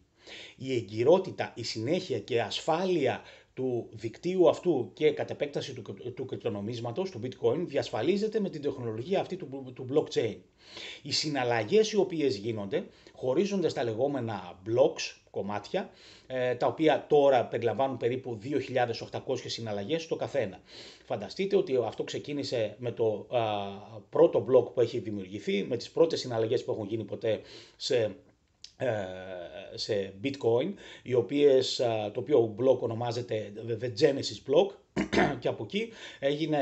Η 0.57 0.75
εγκυρότητα, 0.75 1.51
η 1.55 1.63
συνέχεια 1.63 2.19
και 2.19 2.41
ασφάλεια 2.41 3.21
του 3.55 3.87
δικτύου 3.91 4.49
αυτού 4.49 4.91
και 4.93 5.11
κατ' 5.11 5.29
επέκταση 5.29 5.73
του, 5.73 5.95
του 6.15 6.25
κρυπτονομίσματος, 6.25 7.09
του 7.09 7.19
bitcoin, 7.23 7.63
διασφαλίζεται 7.65 8.39
με 8.39 8.49
την 8.49 8.61
τεχνολογία 8.61 9.19
αυτή 9.19 9.35
του, 9.35 9.71
του 9.75 9.87
blockchain. 9.93 10.37
Οι 11.01 11.11
συναλλαγές 11.11 11.91
οι 11.91 11.97
οποίες 11.97 12.35
γίνονται 12.35 12.85
χωρίζονται 13.13 13.69
στα 13.69 13.83
λεγόμενα 13.83 14.59
blocks, 14.65 15.15
κομμάτια, 15.31 15.89
ε, 16.27 16.55
τα 16.55 16.67
οποία 16.67 17.05
τώρα 17.09 17.45
περιλαμβάνουν 17.45 17.97
περίπου 17.97 18.39
2.800 18.43 19.49
συναλλαγές 19.49 20.07
το 20.07 20.15
καθένα. 20.15 20.59
Φανταστείτε 21.05 21.55
ότι 21.55 21.79
αυτό 21.85 22.03
ξεκίνησε 22.03 22.75
με 22.79 22.91
το 22.91 23.27
πρώτο 24.09 24.45
block 24.49 24.73
που 24.73 24.81
έχει 24.81 24.99
δημιουργηθεί, 24.99 25.65
με 25.69 25.77
τις 25.77 25.91
πρώτες 25.91 26.19
συναλλαγές 26.19 26.63
που 26.63 26.71
έχουν 26.71 26.87
γίνει 26.87 27.03
ποτέ 27.03 27.41
σε 27.75 27.97
ε, 27.97 28.09
σε 29.73 30.13
bitcoin, 30.23 30.73
οι 31.03 31.13
οποίες, 31.13 31.75
το 32.13 32.19
οποίο 32.19 32.55
block 32.59 32.79
ονομάζεται 32.79 33.53
The 33.81 34.01
Genesis 34.01 34.51
Block. 34.51 34.73
Και 35.39 35.47
από 35.47 35.63
εκεί 35.63 35.91
έγινε, 36.19 36.57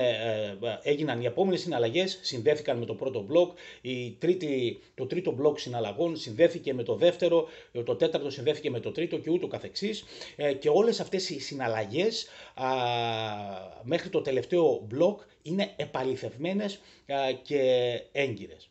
ε, 0.61 0.89
έγιναν 0.89 1.21
οι 1.21 1.25
επόμενες 1.25 1.61
συναλλαγές, 1.61 2.19
συνδέθηκαν 2.21 2.77
με 2.77 2.85
το 2.85 2.93
πρώτο 2.93 3.25
block, 3.29 3.49
η 3.81 4.11
τρίτη, 4.11 4.79
το 4.95 5.05
τρίτο 5.05 5.35
block 5.41 5.59
συναλλαγών 5.59 6.15
συνδέθηκε 6.15 6.73
με 6.73 6.83
το 6.83 6.95
δεύτερο, 6.95 7.47
το 7.85 7.95
τέταρτο 7.95 8.29
συνδέθηκε 8.29 8.69
με 8.69 8.79
το 8.79 8.91
τρίτο 8.91 9.17
και 9.17 9.29
ούτω 9.29 9.47
καθεξής. 9.47 10.03
Ε, 10.35 10.53
και 10.53 10.69
όλες 10.69 10.99
αυτές 10.99 11.29
οι 11.29 11.39
συναλλαγές 11.39 12.27
μέχρι 13.83 14.09
το 14.09 14.21
τελευταίο 14.21 14.87
block 14.91 15.15
είναι 15.41 15.71
επαληθευμένες 15.75 16.79
και 17.41 17.61
έγκυρες. 18.11 18.69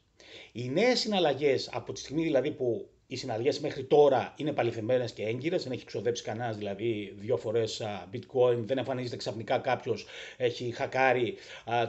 Οι 0.53 0.69
νέες 0.69 1.01
συναλλαγές 1.01 1.71
από 1.73 1.93
τη 1.93 2.01
στιγμή 2.01 2.23
δηλαδή 2.23 2.51
που 2.51 2.89
οι 3.13 3.17
συναλλαγέ 3.17 3.59
μέχρι 3.61 3.85
τώρα 3.85 4.35
είναι 4.37 4.53
παληθεμένες 4.53 5.13
και 5.13 5.23
έγκυρες, 5.23 5.63
δεν 5.63 5.73
έχει 5.73 5.85
ξοδέψει 5.85 6.23
κανένας 6.23 6.57
δηλαδή 6.57 7.15
δύο 7.17 7.37
φορές 7.37 7.83
bitcoin, 8.13 8.57
δεν 8.65 8.79
εμφανίζεται 8.79 9.17
ξαφνικά 9.17 9.59
κάποιος, 9.59 10.07
έχει 10.37 10.71
χακάρει 10.71 11.35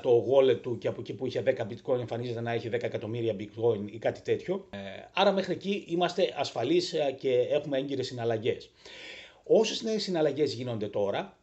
το 0.02 0.26
wallet 0.30 0.62
του 0.62 0.78
και 0.78 0.88
από 0.88 1.02
εκεί 1.02 1.14
που 1.14 1.26
είχε 1.26 1.44
10 1.46 1.50
bitcoin 1.50 2.00
εμφανίζεται 2.00 2.42
να 2.42 2.52
έχει 2.52 2.70
10 2.74 2.84
εκατομμύρια 2.84 3.36
bitcoin 3.40 3.92
ή 3.92 3.98
κάτι 3.98 4.22
τέτοιο. 4.22 4.68
Ε, 4.70 4.78
άρα 5.14 5.32
μέχρι 5.32 5.54
εκεί 5.54 5.86
είμαστε 5.88 6.34
ασφαλείς 6.38 6.96
και 7.20 7.48
έχουμε 7.50 7.78
έγκυρες 7.78 8.06
συναλλαγές. 8.06 8.72
Όσες 9.44 9.82
νέες 9.82 10.04
συναλλαγές 10.04 10.54
γίνονται 10.54 10.88
τώρα, 10.88 11.38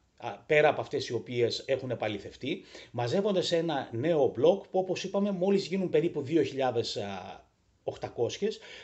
πέρα 0.46 0.68
από 0.68 0.80
αυτές 0.80 1.08
οι 1.08 1.14
οποίες 1.14 1.64
έχουν 1.66 1.90
επαληθευτεί, 1.90 2.64
μαζεύονται 2.90 3.42
σε 3.42 3.56
ένα 3.56 3.88
νέο 3.92 4.32
blog 4.36 4.60
που 4.70 4.78
όπως 4.78 5.04
είπαμε 5.04 5.30
μόλις 5.30 5.66
γίνουν 5.66 5.88
περίπου 5.88 6.24
2.000 6.28 6.34
800, 6.34 7.49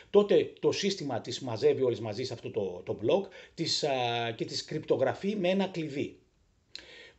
τότε 0.09 0.53
το 0.59 0.71
σύστημα 0.71 1.21
τις 1.21 1.39
μαζεύει 1.39 1.81
όλες 1.81 1.99
μαζί 1.99 2.23
σε 2.23 2.33
αυτό 2.33 2.51
το, 2.51 2.81
το 2.85 2.99
blog 3.01 3.27
τις, 3.53 3.83
και 4.35 4.45
τις 4.45 4.65
κρυπτογραφεί 4.65 5.35
με 5.35 5.49
ένα 5.49 5.67
κλειδί. 5.67 6.19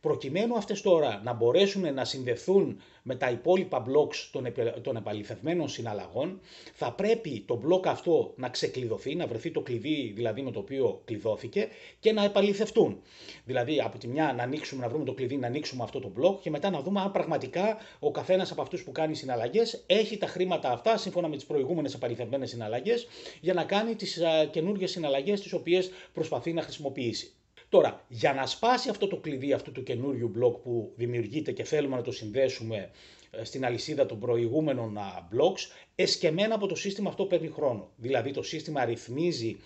Προκειμένου 0.01 0.55
αυτές 0.57 0.81
τώρα 0.81 1.21
να 1.23 1.33
μπορέσουν 1.33 1.93
να 1.93 2.05
συνδεθούν 2.05 2.81
με 3.03 3.15
τα 3.15 3.29
υπόλοιπα 3.29 3.85
blocks 3.87 4.29
των, 4.31 4.47
των 4.81 4.95
επαληθευμένων 4.95 5.69
συναλλαγών, 5.69 6.39
θα 6.73 6.91
πρέπει 6.93 7.43
το 7.47 7.61
block 7.67 7.87
αυτό 7.87 8.33
να 8.35 8.49
ξεκλειδωθεί, 8.49 9.15
να 9.15 9.27
βρεθεί 9.27 9.51
το 9.51 9.61
κλειδί 9.61 10.11
δηλαδή 10.15 10.41
με 10.41 10.51
το 10.51 10.59
οποίο 10.59 11.01
κλειδώθηκε 11.05 11.67
και 11.99 12.11
να 12.11 12.23
επαληθευτούν. 12.23 13.01
Δηλαδή 13.45 13.81
από 13.81 13.97
τη 13.97 14.07
μια 14.07 14.33
να 14.37 14.43
ανοίξουμε, 14.43 14.81
να 14.81 14.89
βρούμε 14.89 15.05
το 15.05 15.13
κλειδί, 15.13 15.37
να 15.37 15.47
ανοίξουμε 15.47 15.83
αυτό 15.83 15.99
το 15.99 16.11
block 16.19 16.39
και 16.41 16.49
μετά 16.49 16.69
να 16.69 16.81
δούμε 16.81 16.99
αν 17.01 17.11
πραγματικά 17.11 17.77
ο 17.99 18.11
καθένας 18.11 18.51
από 18.51 18.61
αυτούς 18.61 18.83
που 18.83 18.91
κάνει 18.91 19.15
συναλλαγές 19.15 19.83
έχει 19.85 20.17
τα 20.17 20.27
χρήματα 20.27 20.71
αυτά 20.71 20.97
σύμφωνα 20.97 21.27
με 21.27 21.35
τις 21.35 21.45
προηγούμενες 21.45 21.93
επαληθευμένες 21.93 22.49
συναλλαγές 22.49 23.07
για 23.41 23.53
να 23.53 23.63
κάνει 23.63 23.95
τις 23.95 24.21
καινούργιες 24.51 24.91
συναλλαγές 24.91 25.41
τις 25.41 25.53
οποίες 25.53 25.91
προσπαθεί 26.13 26.53
να 26.53 26.61
χρησιμοποιήσει. 26.61 27.33
Τώρα, 27.69 28.05
για 28.07 28.33
να 28.33 28.45
σπάσει 28.45 28.89
αυτό 28.89 29.07
το 29.07 29.17
κλειδί 29.17 29.53
αυτού 29.53 29.71
του 29.71 29.83
καινούριου 29.83 30.31
blog 30.35 30.61
που 30.63 30.93
δημιουργείται 30.95 31.51
και 31.51 31.63
θέλουμε 31.63 31.95
να 31.95 32.01
το 32.01 32.11
συνδέσουμε 32.11 32.89
ε, 33.31 33.43
στην 33.43 33.65
αλυσίδα 33.65 34.05
των 34.05 34.19
προηγούμενων 34.19 34.97
blocks, 35.31 35.71
εσκεμμένα 35.95 36.55
από 36.55 36.67
το 36.67 36.75
σύστημα 36.75 37.09
αυτό 37.09 37.25
παίρνει 37.25 37.47
χρόνο. 37.47 37.91
Δηλαδή 37.95 38.31
το 38.31 38.43
σύστημα 38.43 38.85
ρυθμίζει 38.85 39.57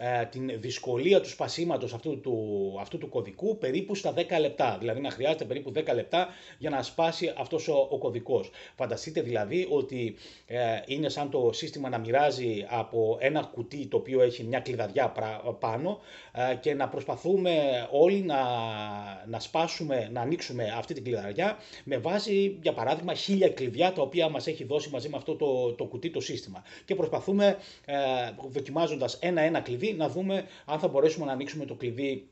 ε, 0.00 0.24
την 0.24 0.50
δυσκολία 0.60 1.20
του 1.20 1.28
σπασίματος 1.28 1.94
αυτού 1.94 2.20
του, 2.20 2.76
αυτού 2.80 2.98
του 2.98 3.08
κωδικού 3.08 3.58
περίπου 3.58 3.94
στα 3.94 4.14
10 4.16 4.22
λεπτά. 4.40 4.76
Δηλαδή 4.80 5.00
να 5.00 5.10
χρειάζεται 5.10 5.44
περίπου 5.44 5.72
10 5.74 5.94
λεπτά 5.94 6.28
για 6.58 6.70
να 6.70 6.82
σπάσει 6.82 7.32
αυτός 7.38 7.68
ο, 7.68 7.86
ο 7.90 7.98
κωδικός. 7.98 8.50
Φανταστείτε 8.74 9.20
δηλαδή 9.20 9.66
ότι 9.70 10.14
ε, 10.46 10.58
είναι 10.86 11.08
σαν 11.08 11.30
το 11.30 11.50
σύστημα 11.52 11.88
να 11.88 11.98
μοιράζει 11.98 12.66
από 12.68 13.16
ένα 13.20 13.42
κουτί 13.42 13.86
το 13.86 13.96
οποίο 13.96 14.22
έχει 14.22 14.44
μια 14.44 14.60
κλειδαριά 14.60 15.12
πάνω 15.58 15.98
ε, 16.32 16.54
και 16.54 16.74
να 16.74 16.88
προσπαθούμε 16.88 17.52
όλοι 17.90 18.22
να, 18.22 18.42
να 19.26 19.40
σπάσουμε, 19.40 20.08
να 20.12 20.20
ανοίξουμε 20.20 20.72
αυτή 20.76 20.94
την 20.94 21.04
κλειδαριά 21.04 21.56
με 21.84 21.98
βάση 21.98 22.58
για 22.62 22.72
παράδειγμα 22.72 23.14
χίλια 23.14 23.48
κλειδιά 23.48 23.92
τα 23.92 24.02
οποία 24.02 24.28
μας 24.28 24.46
έχει 24.46 24.64
δώσει 24.64 24.90
μαζί 24.90 25.08
με 25.08 25.16
αυτό 25.16 25.34
το, 25.36 25.72
το 25.72 25.84
κουτί 25.84 26.10
το 26.10 26.20
σύστημα. 26.20 26.62
Και 26.84 26.94
προσπαθούμε 26.94 27.56
ε, 27.84 27.96
δοκιμάζοντας 28.48 29.18
ένα-ένα 29.20 29.60
κλειδί 29.60 29.87
να 29.92 30.08
δούμε 30.08 30.44
αν 30.64 30.78
θα 30.78 30.88
μπορέσουμε 30.88 31.26
να 31.26 31.32
ανοίξουμε 31.32 31.64
το 31.64 31.74
κλειδί 31.74 32.28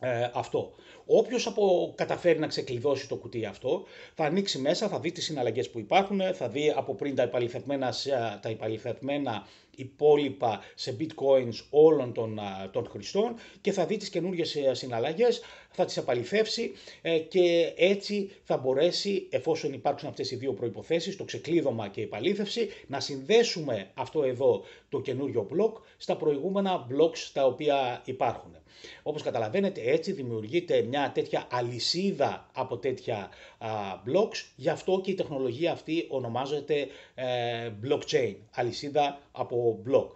ε, 0.00 0.30
αυτό. 0.34 0.72
Όποιος 1.06 1.46
από 1.46 1.92
καταφέρει 1.96 2.38
να 2.38 2.46
ξεκλειδώσει 2.46 3.08
το 3.08 3.16
κουτί 3.16 3.44
αυτό, 3.44 3.84
θα 4.14 4.24
ανοίξει 4.24 4.58
μέσα, 4.58 4.88
θα 4.88 5.00
δει 5.00 5.12
τις 5.12 5.24
συναλλαγές 5.24 5.70
που 5.70 5.78
υπάρχουν, 5.78 6.20
θα 6.34 6.48
δει 6.48 6.72
από 6.76 6.94
πριν 6.94 7.14
τα 7.14 7.22
επαληθευμένα, 7.22 7.94
τα 8.42 8.48
επαληθευμένα 8.48 9.46
υπόλοιπα 9.76 10.60
σε 10.74 10.96
bitcoins 11.00 11.54
όλων 11.70 12.12
των, 12.12 12.40
των 12.72 12.86
χρηστών 12.86 13.34
και 13.60 13.72
θα 13.72 13.86
δει 13.86 13.96
τις 13.96 14.08
καινούργιες 14.08 14.56
ε, 14.56 14.74
συναλλαγές, 14.74 15.40
θα 15.70 15.84
τις 15.84 15.96
επαληθεύσει 15.96 16.72
ε, 17.02 17.18
και 17.18 17.72
έτσι 17.76 18.30
θα 18.42 18.56
μπορέσει, 18.56 19.26
εφόσον 19.30 19.72
υπάρξουν 19.72 20.08
αυτές 20.08 20.30
οι 20.30 20.36
δύο 20.36 20.52
προϋποθέσεις, 20.52 21.16
το 21.16 21.24
ξεκλείδωμα 21.24 21.88
και 21.88 22.00
η 22.00 22.04
επαλήθευση, 22.04 22.68
να 22.86 23.00
συνδέσουμε 23.00 23.90
αυτό 23.94 24.22
εδώ 24.22 24.64
το 24.88 25.00
καινούριο 25.00 25.48
block 25.52 25.72
στα 25.96 26.16
προηγούμενα 26.16 26.86
blocks 26.90 27.30
τα 27.32 27.44
οποία 27.46 28.02
υπάρχουν. 28.04 28.56
Όπως 29.02 29.22
καταλαβαίνετε 29.22 29.80
έτσι 29.84 30.12
δημιουργείται 30.12 30.82
μια 30.82 30.95
τέτοια 31.14 31.46
αλυσίδα 31.50 32.46
από 32.52 32.76
τέτοια 32.76 33.30
α, 33.58 33.68
blocks, 34.06 34.44
γι' 34.56 34.68
αυτό 34.68 35.00
και 35.00 35.10
η 35.10 35.14
τεχνολογία 35.14 35.72
αυτή 35.72 36.06
ονομάζεται 36.08 36.86
ε, 37.14 37.70
blockchain, 37.84 38.34
αλυσίδα 38.50 39.18
από 39.32 39.82
block. 39.88 40.08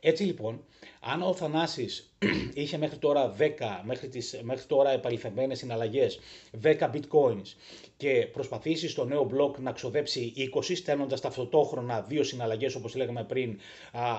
Έτσι 0.00 0.22
λοιπόν, 0.22 0.64
αν 1.06 1.22
ο 1.22 1.34
Θανάσης 1.34 2.14
είχε 2.54 2.78
μέχρι 2.78 2.96
τώρα 2.98 3.34
10, 3.38 3.48
μέχρι, 3.84 4.08
τις, 4.08 4.40
μέχρι 4.42 4.64
τώρα 4.64 4.90
επαληθευμένες 4.90 5.58
συναλλαγές, 5.58 6.18
10 6.62 6.90
bitcoins 6.92 7.54
και 7.96 8.28
προσπαθήσει 8.32 8.88
στο 8.88 9.04
νέο 9.04 9.30
block 9.34 9.58
να 9.58 9.72
ξοδέψει 9.72 10.32
20, 10.54 10.62
στέλνοντας 10.76 11.20
ταυτόχρονα 11.20 12.00
δύο 12.00 12.22
συναλλαγές 12.22 12.74
όπως 12.74 12.94
λέγαμε 12.94 13.24
πριν 13.24 13.58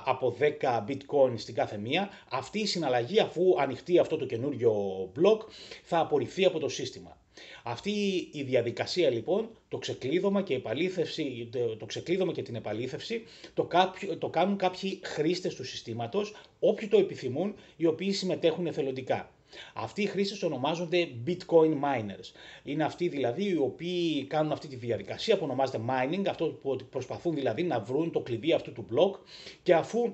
από 0.06 0.36
10 0.62 0.86
bitcoins 0.88 1.38
στην 1.38 1.54
κάθε 1.54 1.78
μία, 1.78 2.10
αυτή 2.30 2.60
η 2.60 2.66
συναλλαγή 2.66 3.20
αφού 3.20 3.56
ανοιχτεί 3.60 4.00
αυτό 4.00 4.18
το 4.18 4.26
καινούριο 4.26 4.74
block 5.16 5.40
θα 5.84 6.00
απορριφθεί 6.00 6.46
από 6.46 6.60
το 6.60 6.70
σύστημα. 6.70 7.18
Αυτή 7.64 7.92
η 8.32 8.44
διαδικασία 8.44 9.10
λοιπόν, 9.10 9.50
το 9.68 9.78
ξεκλείδωμα 9.78 10.42
και, 10.42 10.54
επαλήθευση, 10.54 11.50
το 11.78 11.86
ξεκλείδωμα 11.86 12.32
και 12.32 12.42
την 12.42 12.56
επαλήθευση, 12.56 13.24
το, 13.54 13.64
κάποιο, 13.64 14.18
το 14.18 14.30
κάνουν 14.30 14.58
κάποιοι 14.58 15.00
χρήστες 15.04 15.56
του 15.56 15.64
συστήματος, 15.64 16.34
όποιοι 16.60 16.88
το 16.88 16.98
επιθυμούν, 16.98 17.56
οι 17.78 17.86
οποίοι 17.86 18.12
συμμετέχουν 18.12 18.68
εθελοντικά. 18.68 19.30
Αυτοί 19.74 20.02
οι 20.02 20.06
χρήστες 20.06 20.44
ονομάζονται 20.44 21.08
Bitcoin 21.28 21.74
miners. 21.84 22.32
Είναι 22.64 22.84
αυτοί 22.84 23.08
δηλαδή 23.08 23.50
οι 23.50 23.56
οποίοι 23.56 24.24
κάνουν 24.24 24.52
αυτή 24.52 24.68
τη 24.68 24.76
διαδικασία 24.76 25.38
που 25.38 25.44
ονομάζεται 25.44 25.82
mining, 25.88 26.28
αυτό 26.30 26.46
που 26.46 26.78
προσπαθούν 26.90 27.36
δηλαδή 27.36 27.64
να 27.64 27.80
βρουν 27.80 28.12
το 28.12 28.20
κλειδί 28.20 28.54
αυτού 28.54 28.72
του 28.72 28.86
block 28.92 29.20
και 29.64 29.74
αφού 29.74 30.14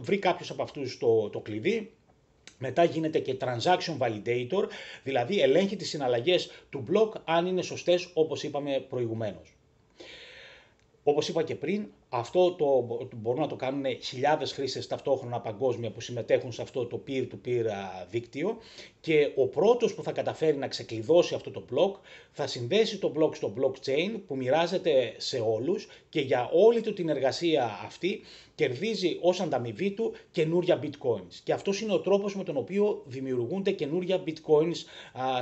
βρει 0.00 0.18
κάποιος 0.18 0.50
από 0.50 0.62
αυτούς 0.62 0.98
το, 0.98 1.28
το 1.28 1.40
κλειδί, 1.40 1.90
μετά 2.58 2.84
γίνεται 2.84 3.18
και 3.18 3.36
transaction 3.40 3.98
validator, 3.98 4.68
δηλαδή 5.02 5.40
ελέγχει 5.40 5.76
τις 5.76 5.88
συναλλαγές 5.88 6.50
του 6.70 6.84
block 6.90 7.20
αν 7.24 7.46
είναι 7.46 7.62
σωστές 7.62 8.10
όπως 8.14 8.42
είπαμε 8.42 8.86
προηγουμένως. 8.88 9.55
Όπως 11.08 11.28
είπα 11.28 11.42
και 11.42 11.54
πριν, 11.54 11.86
αυτό 12.08 12.52
το, 12.52 12.86
μπορούν 13.16 13.40
να 13.40 13.46
το 13.46 13.56
κάνουν 13.56 13.84
χιλιάδες 14.02 14.52
χρήστες 14.52 14.86
ταυτόχρονα 14.86 15.40
παγκόσμια 15.40 15.90
που 15.90 16.00
συμμετέχουν 16.00 16.52
σε 16.52 16.62
αυτό 16.62 16.86
το 16.86 17.02
peer-to-peer 17.08 17.64
δίκτυο 18.10 18.56
και 19.00 19.32
ο 19.36 19.46
πρώτος 19.46 19.94
που 19.94 20.02
θα 20.02 20.12
καταφέρει 20.12 20.56
να 20.56 20.68
ξεκλειδώσει 20.68 21.34
αυτό 21.34 21.50
το 21.50 21.64
block 21.72 21.98
θα 22.32 22.46
συνδέσει 22.46 22.98
το 22.98 23.12
block 23.18 23.34
στο 23.34 23.52
blockchain 23.58 24.20
που 24.26 24.36
μοιράζεται 24.36 25.14
σε 25.16 25.38
όλους 25.38 25.88
και 26.08 26.20
για 26.20 26.50
όλη 26.52 26.80
του 26.80 26.92
την 26.92 27.08
εργασία 27.08 27.80
αυτή 27.84 28.20
κερδίζει 28.54 29.18
ως 29.20 29.40
ανταμοιβή 29.40 29.90
του 29.90 30.12
καινούρια 30.30 30.80
bitcoins. 30.82 31.34
Και 31.44 31.52
αυτός 31.52 31.80
είναι 31.80 31.92
ο 31.92 32.00
τρόπος 32.00 32.36
με 32.36 32.44
τον 32.44 32.56
οποίο 32.56 33.02
δημιουργούνται 33.06 33.70
καινούρια 33.70 34.22
bitcoins 34.26 34.76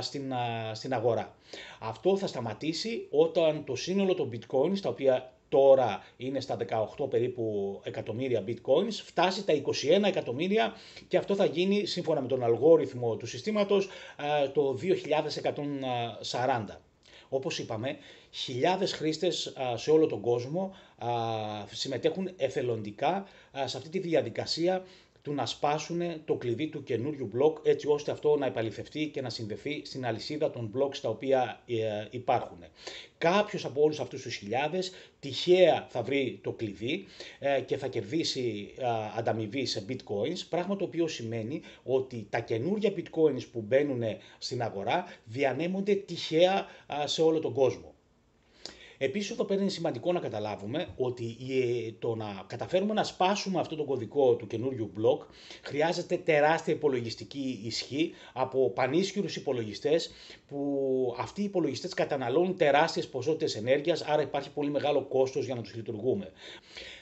στην, 0.01 0.33
στην 0.73 0.93
αγορά. 0.93 1.35
Αυτό 1.79 2.17
θα 2.17 2.27
σταματήσει 2.27 3.07
όταν 3.09 3.63
το 3.65 3.75
σύνολο 3.75 4.13
των 4.13 4.29
bitcoins, 4.31 4.79
τα 4.81 4.89
οποία 4.89 5.34
τώρα 5.49 6.03
είναι 6.17 6.39
στα 6.39 6.57
18 6.97 7.09
περίπου 7.09 7.79
εκατομμύρια 7.83 8.43
bitcoins, 8.47 8.91
φτάσει 8.91 9.45
τα 9.45 9.53
21 9.53 10.03
εκατομμύρια 10.03 10.73
και 11.07 11.17
αυτό 11.17 11.35
θα 11.35 11.45
γίνει 11.45 11.85
σύμφωνα 11.85 12.21
με 12.21 12.27
τον 12.27 12.43
αλγόριθμο 12.43 13.15
του 13.15 13.25
συστήματος 13.25 13.89
το 14.53 14.77
2140. 16.31 16.65
Όπως 17.29 17.59
είπαμε, 17.59 17.97
χιλιάδες 18.31 18.93
χρήστες 18.93 19.53
σε 19.75 19.91
όλο 19.91 20.07
τον 20.07 20.21
κόσμο 20.21 20.75
συμμετέχουν 21.71 22.29
εθελοντικά 22.37 23.27
σε 23.65 23.77
αυτή 23.77 23.89
τη 23.89 23.99
διαδικασία 23.99 24.83
του 25.25 25.33
να 25.33 25.45
σπάσουν 25.45 26.01
το 26.25 26.35
κλειδί 26.35 26.67
του 26.67 26.83
καινούριου 26.83 27.29
μπλοκ 27.31 27.57
έτσι 27.63 27.87
ώστε 27.87 28.11
αυτό 28.11 28.37
να 28.37 28.45
επαληθευτεί 28.45 29.07
και 29.07 29.21
να 29.21 29.29
συνδεθεί 29.29 29.81
στην 29.85 30.05
αλυσίδα 30.05 30.51
των 30.51 30.69
μπλοκς 30.71 30.97
στα 30.97 31.09
οποία 31.09 31.61
ε, 31.67 32.07
υπάρχουν. 32.09 32.57
Κάποιος 33.17 33.65
από 33.65 33.81
όλους 33.81 33.99
αυτούς 33.99 34.21
τους 34.21 34.35
χιλιάδες 34.35 34.91
τυχαία 35.19 35.87
θα 35.89 36.01
βρει 36.01 36.39
το 36.43 36.51
κλειδί 36.51 37.05
ε, 37.39 37.61
και 37.61 37.77
θα 37.77 37.87
κερδίσει 37.87 38.73
ανταμοιβή 39.17 39.65
σε 39.65 39.85
bitcoins, 39.89 40.39
πράγμα 40.49 40.75
το 40.75 40.83
οποίο 40.85 41.07
σημαίνει 41.07 41.61
ότι 41.83 42.27
τα 42.29 42.39
καινούργια 42.39 42.93
bitcoins 42.95 43.45
που 43.51 43.61
μπαίνουν 43.61 44.03
στην 44.37 44.61
αγορά 44.61 45.05
διανέμονται 45.25 45.95
τυχαία 45.95 46.65
σε 47.05 47.21
όλο 47.21 47.39
τον 47.39 47.53
κόσμο. 47.53 47.94
Επίσης 49.05 49.29
εδώ 49.31 49.43
πέρα 49.43 49.61
είναι 49.61 49.69
σημαντικό 49.69 50.11
να 50.11 50.19
καταλάβουμε 50.19 50.87
ότι 50.97 51.35
το 51.99 52.15
να 52.15 52.43
καταφέρουμε 52.47 52.93
να 52.93 53.03
σπάσουμε 53.03 53.59
αυτό 53.59 53.75
το 53.75 53.83
κωδικό 53.83 54.35
του 54.35 54.47
καινούριου 54.47 54.91
blog 54.97 55.25
χρειάζεται 55.61 56.17
τεράστια 56.17 56.73
υπολογιστική 56.73 57.61
ισχύ 57.63 58.11
από 58.33 58.69
πανίσχυρους 58.69 59.35
υπολογιστές 59.35 60.11
που 60.47 61.15
αυτοί 61.19 61.41
οι 61.41 61.43
υπολογιστές 61.43 61.93
καταναλώνουν 61.93 62.57
τεράστιες 62.57 63.07
ποσότητες 63.07 63.55
ενέργειας 63.55 64.01
άρα 64.01 64.21
υπάρχει 64.21 64.51
πολύ 64.51 64.69
μεγάλο 64.69 65.01
κόστος 65.01 65.45
για 65.45 65.55
να 65.55 65.61
τους 65.61 65.75
λειτουργούμε. 65.75 66.31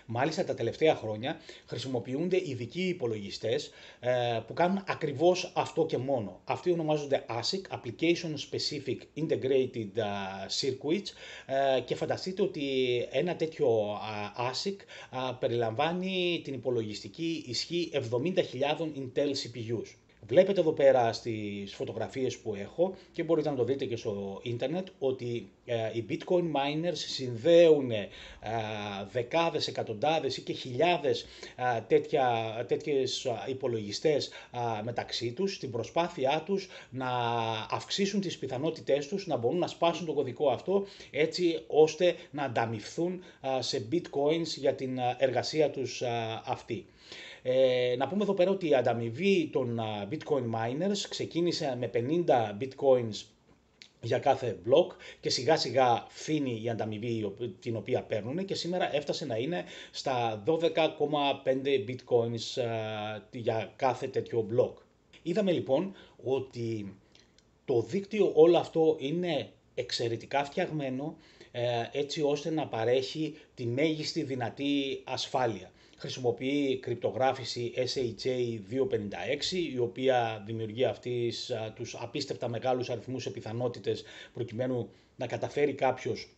Μάλιστα 0.05 0.43
τα 0.43 0.53
τελευταία 0.53 0.95
χρόνια 0.95 1.39
χρησιμοποιούνται 1.65 2.37
ειδικοί 2.49 2.81
υπολογιστές 2.87 3.71
ε, 3.99 4.39
που 4.47 4.53
κάνουν 4.53 4.83
ακριβώς 4.87 5.51
αυτό 5.55 5.85
και 5.85 5.97
μόνο. 5.97 6.41
Αυτοί 6.43 6.71
ονομάζονται 6.71 7.25
ASIC, 7.29 7.77
Application 7.77 8.33
Specific 8.49 8.97
Integrated 9.17 9.89
ε, 9.95 10.03
Circuits 10.61 11.07
ε, 11.77 11.79
και 11.81 11.95
φανταστείτε 11.95 12.41
ότι 12.41 12.61
ένα 13.11 13.35
τέτοιο 13.35 13.67
ASIC 14.37 14.75
περιλαμβάνει 15.39 16.41
την 16.43 16.53
υπολογιστική 16.53 17.43
ισχύ 17.47 17.91
70.000 17.93 18.01
Intel 18.79 19.29
CPUs. 19.29 20.02
Βλέπετε 20.27 20.59
εδώ 20.59 20.71
πέρα 20.71 21.13
στις 21.13 21.73
φωτογραφίες 21.73 22.37
που 22.37 22.55
έχω 22.55 22.95
και 23.11 23.23
μπορείτε 23.23 23.49
να 23.49 23.55
το 23.55 23.63
δείτε 23.63 23.85
και 23.85 23.95
στο 23.95 24.39
ίντερνετ 24.43 24.87
ότι 24.99 25.49
ε, 25.65 25.75
οι 25.93 26.05
bitcoin 26.09 26.41
miners 26.43 26.93
συνδέουν 26.93 27.91
ε, 27.91 28.07
δεκάδες, 29.11 29.67
εκατοντάδες 29.67 30.37
ή 30.37 30.41
και 30.41 30.53
χιλιάδες 30.53 31.25
ε, 31.55 31.81
τέτοια, 31.87 32.25
τέτοιες 32.67 33.27
υπολογιστές 33.47 34.29
μεταξύ 34.83 35.31
τους 35.31 35.53
στην 35.55 35.71
προσπάθειά 35.71 36.43
τους 36.45 36.67
να 36.89 37.09
αυξήσουν 37.71 38.21
τις 38.21 38.37
πιθανότητές 38.37 39.07
τους 39.07 39.27
να 39.27 39.37
μπορούν 39.37 39.57
να 39.59 39.67
σπάσουν 39.67 40.05
το 40.05 40.13
κωδικό 40.13 40.49
αυτό 40.49 40.85
έτσι 41.11 41.63
ώστε 41.67 42.15
να 42.31 42.43
ανταμυφθούν 42.43 43.23
σε 43.59 43.87
bitcoins 43.91 44.45
για 44.57 44.73
την 44.75 44.99
εργασία 45.17 45.69
τους 45.69 46.01
αυτή. 46.45 46.85
Ε, 47.45 47.95
να 47.97 48.07
πούμε 48.07 48.23
εδώ 48.23 48.33
πέρα 48.33 48.51
ότι 48.51 48.69
η 48.69 48.75
ανταμοιβή 48.75 49.49
των 49.51 49.79
bitcoin 50.11 50.43
miners 50.55 50.97
ξεκίνησε 51.09 51.75
με 51.79 51.89
50 51.93 52.61
bitcoins 52.61 53.25
για 54.01 54.19
κάθε 54.19 54.57
block 54.65 54.95
και 55.19 55.29
σιγά 55.29 55.57
σιγά 55.57 56.05
φύνει 56.09 56.61
η 56.63 56.69
ανταμοιβή 56.69 57.33
την 57.59 57.75
οποία 57.75 58.03
παίρνουν 58.03 58.45
και 58.45 58.55
σήμερα 58.55 58.95
έφτασε 58.95 59.25
να 59.25 59.37
είναι 59.37 59.63
στα 59.91 60.43
12,5 60.47 60.59
bitcoins 61.87 62.63
για 63.31 63.73
κάθε 63.75 64.07
τέτοιο 64.07 64.47
block. 64.51 64.73
Είδαμε 65.21 65.51
λοιπόν 65.51 65.95
ότι 66.23 66.95
το 67.65 67.81
δίκτυο 67.81 68.31
όλο 68.35 68.57
αυτό 68.57 68.95
είναι 68.99 69.49
εξαιρετικά 69.75 70.43
φτιαγμένο 70.43 71.17
ε, 71.51 71.61
έτσι 71.91 72.21
ώστε 72.21 72.49
να 72.49 72.67
παρέχει 72.67 73.35
τη 73.55 73.65
μέγιστη 73.65 74.23
δυνατή 74.23 75.01
ασφάλεια 75.03 75.71
χρησιμοποιεί 76.03 76.77
κρυπτογράφηση 76.81 77.73
SHA-256, 77.75 79.51
η 79.73 79.77
οποία 79.77 80.43
δημιουργεί 80.45 80.85
αυτής 80.85 81.51
τους 81.75 81.95
απίστευτα 81.99 82.47
μεγάλους 82.49 82.89
αριθμούς 82.89 83.25
επιθανότητες 83.25 84.03
προκειμένου 84.33 84.89
να 85.15 85.27
καταφέρει 85.27 85.73
κάποιος 85.73 86.29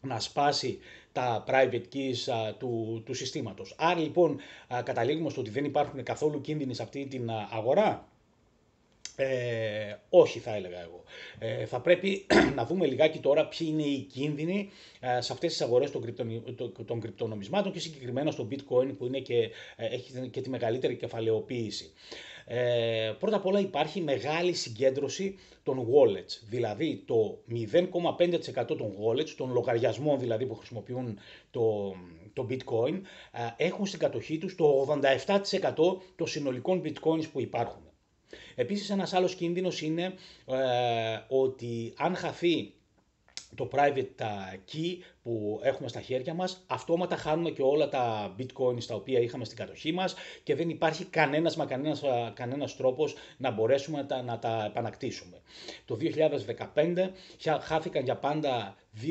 να 0.00 0.20
σπάσει 0.20 0.78
τα 1.12 1.44
private 1.48 1.82
keys 1.94 2.52
του, 2.58 3.02
του 3.06 3.14
συστήματος. 3.14 3.74
Άρα 3.78 4.00
λοιπόν 4.00 4.40
καταλήγουμε 4.84 5.30
στο 5.30 5.40
ότι 5.40 5.50
δεν 5.50 5.64
υπάρχουν 5.64 6.02
καθόλου 6.02 6.40
κίνδυνοι 6.40 6.74
σε 6.74 6.82
αυτή 6.82 7.06
την 7.06 7.30
αγορά. 7.50 8.08
Ε, 9.22 9.96
όχι 10.08 10.38
θα 10.38 10.54
έλεγα 10.54 10.80
εγώ. 10.80 11.04
Ε, 11.38 11.66
θα 11.66 11.80
πρέπει 11.80 12.26
να 12.56 12.64
δούμε 12.66 12.86
λιγάκι 12.86 13.18
τώρα 13.18 13.46
ποιοι 13.46 13.68
είναι 13.70 13.82
οι 13.82 14.00
κίνδυνοι 14.00 14.70
ε, 15.00 15.20
σε 15.20 15.32
αυτές 15.32 15.50
τις 15.50 15.60
αγορές 15.60 15.90
των, 15.90 16.04
των 16.86 17.00
κρυπτονομισμάτων 17.00 17.72
και 17.72 17.80
συγκεκριμένα 17.80 18.30
στο 18.30 18.48
bitcoin 18.50 18.94
που 18.98 19.06
είναι 19.06 19.18
και, 19.18 19.50
ε, 19.76 19.86
έχει 19.86 20.28
και 20.30 20.40
τη 20.40 20.50
μεγαλύτερη 20.50 20.96
κεφαλαιοποίηση. 20.96 21.92
Ε, 22.46 23.12
πρώτα 23.18 23.36
απ' 23.36 23.46
όλα 23.46 23.60
υπάρχει 23.60 24.00
μεγάλη 24.00 24.52
συγκέντρωση 24.52 25.38
των 25.62 25.78
wallets, 25.78 26.40
δηλαδή 26.48 27.02
το 27.06 27.38
0,5% 27.50 28.66
των 28.66 28.92
wallets, 29.02 29.30
των 29.36 29.52
λογαριασμών 29.52 30.18
δηλαδή 30.18 30.46
που 30.46 30.54
χρησιμοποιούν 30.54 31.18
το, 31.50 31.94
το 32.32 32.46
bitcoin 32.50 33.00
έχουν 33.56 33.86
στην 33.86 33.98
κατοχή 33.98 34.38
τους 34.38 34.54
το 34.54 34.98
87% 35.02 35.74
των 36.16 36.26
συνολικών 36.26 36.82
bitcoins 36.84 37.30
που 37.32 37.40
υπάρχουν. 37.40 37.91
Επίσης 38.54 38.90
ένας 38.90 39.12
άλλος 39.12 39.34
κίνδυνος 39.34 39.82
είναι 39.82 40.14
ε, 40.46 41.18
ότι 41.28 41.94
αν 41.96 42.14
χαθεί 42.14 42.72
το 43.54 43.68
private 43.72 44.24
key 44.72 44.96
που 45.22 45.60
έχουμε 45.62 45.88
στα 45.88 46.00
χέρια 46.00 46.34
μας, 46.34 46.64
αυτόματα 46.66 47.16
χάνουμε 47.16 47.50
και 47.50 47.62
όλα 47.62 47.88
τα 47.88 48.34
bitcoins 48.38 48.84
τα 48.84 48.94
οποία 48.94 49.20
είχαμε 49.20 49.44
στην 49.44 49.56
κατοχή 49.56 49.92
μας 49.92 50.14
και 50.42 50.54
δεν 50.54 50.68
υπάρχει 50.68 51.04
κανένας 51.04 51.56
μα 51.56 51.66
κανένας, 51.66 52.02
κανένας 52.34 52.76
τρόπος 52.76 53.14
να 53.36 53.50
μπορέσουμε 53.50 53.98
να 53.98 54.06
τα, 54.06 54.22
να 54.22 54.38
τα 54.38 54.64
επανακτήσουμε. 54.64 55.40
Το 55.84 55.96
2015 56.74 57.10
χάθηκαν 57.60 58.04
για 58.04 58.16
πάντα 58.16 58.76
2.600 59.02 59.10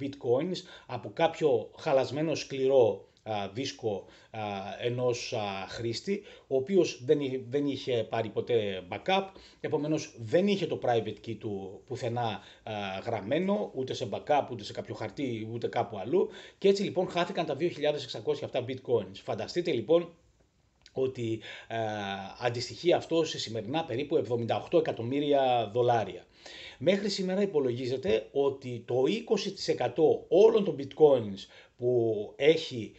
bitcoins 0.00 0.58
από 0.86 1.10
κάποιο 1.14 1.70
χαλασμένο 1.78 2.34
σκληρό 2.34 3.09
δίσκο 3.52 4.04
ενός 4.80 5.34
χρήστη, 5.68 6.22
ο 6.46 6.56
οποίος 6.56 7.04
δεν, 7.04 7.18
δεν 7.48 7.66
είχε 7.66 8.06
πάρει 8.08 8.28
ποτέ 8.28 8.82
backup, 8.90 9.24
επομένως 9.60 10.14
δεν 10.18 10.46
είχε 10.46 10.66
το 10.66 10.80
private 10.82 11.26
key 11.26 11.36
του 11.38 11.82
πουθενά 11.86 12.40
γραμμένο, 13.04 13.70
ούτε 13.74 13.94
σε 13.94 14.08
backup, 14.10 14.46
ούτε 14.50 14.64
σε 14.64 14.72
κάποιο 14.72 14.94
χαρτί, 14.94 15.48
ούτε 15.52 15.68
κάπου 15.68 15.98
αλλού 15.98 16.28
και 16.58 16.68
έτσι 16.68 16.82
λοιπόν 16.82 17.08
χάθηκαν 17.08 17.46
τα 17.46 17.56
2.600 17.60 17.68
αυτά 18.44 18.64
bitcoins. 18.68 19.14
Φανταστείτε 19.22 19.72
λοιπόν 19.72 20.12
ότι 20.92 21.40
ε, 21.68 21.76
αντιστοιχεί 22.40 22.92
αυτό 22.92 23.24
σε 23.24 23.38
σημερινά 23.38 23.84
περίπου 23.84 24.24
78 24.72 24.78
εκατομμύρια 24.78 25.70
δολάρια. 25.72 26.24
Μέχρι 26.78 27.08
σήμερα 27.08 27.42
υπολογίζεται 27.42 28.28
ότι 28.32 28.84
το 28.86 29.02
20% 29.76 29.88
όλων 30.28 30.64
των 30.64 30.76
bitcoins 30.78 31.38
που, 31.80 32.32
έχει, 32.36 32.92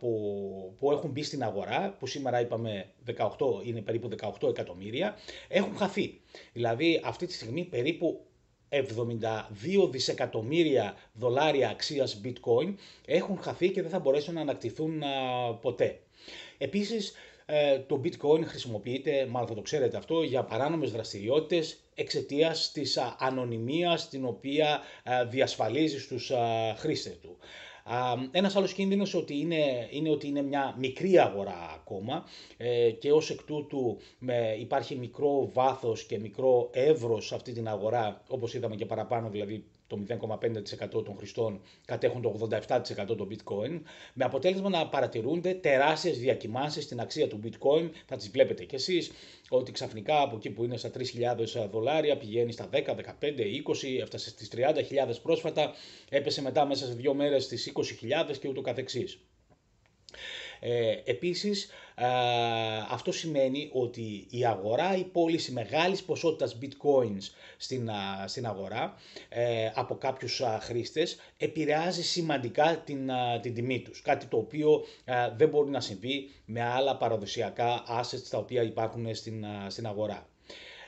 που, 0.00 0.74
που 0.78 0.92
έχουν 0.92 1.10
μπει 1.10 1.22
στην 1.22 1.42
αγορά, 1.42 1.96
που 1.98 2.06
σήμερα 2.06 2.40
είπαμε 2.40 2.86
18, 3.06 3.16
είναι 3.64 3.80
περίπου 3.80 4.08
18 4.40 4.48
εκατομμύρια, 4.48 5.16
έχουν 5.48 5.76
χαθεί. 5.76 6.20
Δηλαδή 6.52 7.00
αυτή 7.04 7.26
τη 7.26 7.32
στιγμή 7.32 7.64
περίπου 7.64 8.20
72 8.70 9.90
δισεκατομμύρια 9.90 10.94
δολάρια 11.12 11.68
αξίας 11.68 12.20
bitcoin 12.24 12.74
έχουν 13.06 13.38
χαθεί 13.42 13.70
και 13.70 13.82
δεν 13.82 13.90
θα 13.90 13.98
μπορέσουν 13.98 14.34
να 14.34 14.40
ανακτηθούν 14.40 15.02
ποτέ. 15.60 16.00
Επίσης, 16.58 17.14
ε, 17.46 17.78
το 17.78 18.00
bitcoin 18.04 18.44
χρησιμοποιείται, 18.44 19.26
μάλλον 19.26 19.48
θα 19.48 19.54
το 19.54 19.62
ξέρετε 19.62 19.96
αυτό, 19.96 20.22
για 20.22 20.44
παράνομες 20.44 20.90
δραστηριότητες 20.90 21.78
εξαιτίας 21.94 22.72
της 22.72 22.98
ανωνυμίας 23.18 24.08
την 24.08 24.24
οποία 24.24 24.80
διασφαλίζει 25.28 26.00
στους 26.00 26.32
χρήστες 26.76 27.18
του. 27.18 27.36
Ένας 28.30 28.56
άλλος 28.56 28.72
κίνδυνος 28.72 29.14
ότι 29.14 29.38
είναι, 29.38 29.88
είναι 29.90 30.10
ότι 30.10 30.26
είναι 30.26 30.42
μια 30.42 30.74
μικρή 30.78 31.18
αγορά 31.18 31.70
ακόμα 31.74 32.24
ε, 32.56 32.90
και 32.90 33.12
ως 33.12 33.30
εκ 33.30 33.42
τούτου 33.42 33.98
με, 34.18 34.56
υπάρχει 34.60 34.96
μικρό 34.96 35.50
βάθος 35.52 36.04
και 36.04 36.18
μικρό 36.18 36.70
εύρος 36.72 37.26
σε 37.26 37.34
αυτή 37.34 37.52
την 37.52 37.68
αγορά, 37.68 38.22
όπως 38.28 38.54
είδαμε 38.54 38.74
και 38.74 38.86
παραπάνω 38.86 39.28
δηλαδή 39.28 39.64
το 39.90 39.98
0,5% 40.08 41.04
των 41.04 41.14
χρηστών 41.16 41.60
κατέχουν 41.84 42.22
το 42.22 42.48
87% 42.50 43.16
των 43.16 43.28
bitcoin, 43.30 43.80
με 44.14 44.24
αποτέλεσμα 44.24 44.68
να 44.68 44.88
παρατηρούνται 44.88 45.54
τεράστιες 45.54 46.18
διακυμάνσεις 46.18 46.84
στην 46.84 47.00
αξία 47.00 47.28
του 47.28 47.40
bitcoin, 47.44 47.90
θα 48.06 48.16
τις 48.16 48.30
βλέπετε 48.30 48.64
κι 48.64 48.74
εσείς, 48.74 49.10
ότι 49.48 49.72
ξαφνικά 49.72 50.20
από 50.20 50.36
εκεί 50.36 50.50
που 50.50 50.64
είναι 50.64 50.76
στα 50.76 50.90
3.000 50.90 51.68
δολάρια 51.70 52.16
πηγαίνει 52.16 52.52
στα 52.52 52.68
10, 52.72 52.94
15, 52.94 53.02
20, 53.20 54.00
έφτασε 54.00 54.28
στις 54.28 54.50
30.000 54.56 55.20
πρόσφατα, 55.22 55.72
έπεσε 56.10 56.42
μετά 56.42 56.66
μέσα 56.66 56.86
σε 56.86 56.92
δύο 56.92 57.14
μέρες 57.14 57.44
στις 57.44 57.72
20.000 57.74 58.36
και 58.40 58.48
ούτω 58.48 58.60
καθεξής. 58.60 59.18
Ε, 60.60 60.92
επίσης, 61.04 61.68
αυτό 62.90 63.12
σημαίνει 63.12 63.70
ότι 63.72 64.26
η 64.30 64.46
αγορά, 64.46 64.96
η 64.96 65.04
πώληση 65.04 65.52
μεγάλης 65.52 66.02
ποσότητας 66.02 66.58
bitcoins 66.62 67.30
στην, 67.56 67.90
στην 68.26 68.46
αγορά 68.46 68.94
ε, 69.28 69.70
από 69.74 69.94
κάποιους 69.96 70.40
α, 70.40 70.58
χρήστες 70.60 71.18
επηρεάζει 71.36 72.02
σημαντικά 72.02 72.82
την, 72.84 73.10
την 73.40 73.54
τιμή 73.54 73.80
τους. 73.80 74.02
Κάτι 74.02 74.26
το 74.26 74.36
οποίο 74.36 74.84
δεν 75.36 75.48
μπορεί 75.48 75.70
να 75.70 75.80
συμβεί 75.80 76.30
με 76.44 76.62
άλλα 76.62 76.96
παραδοσιακά 76.96 77.84
assets 78.00 78.28
τα 78.30 78.38
οποία 78.38 78.62
υπάρχουν 78.62 79.14
στην, 79.14 79.44
στην 79.68 79.86
αγορά. 79.86 80.28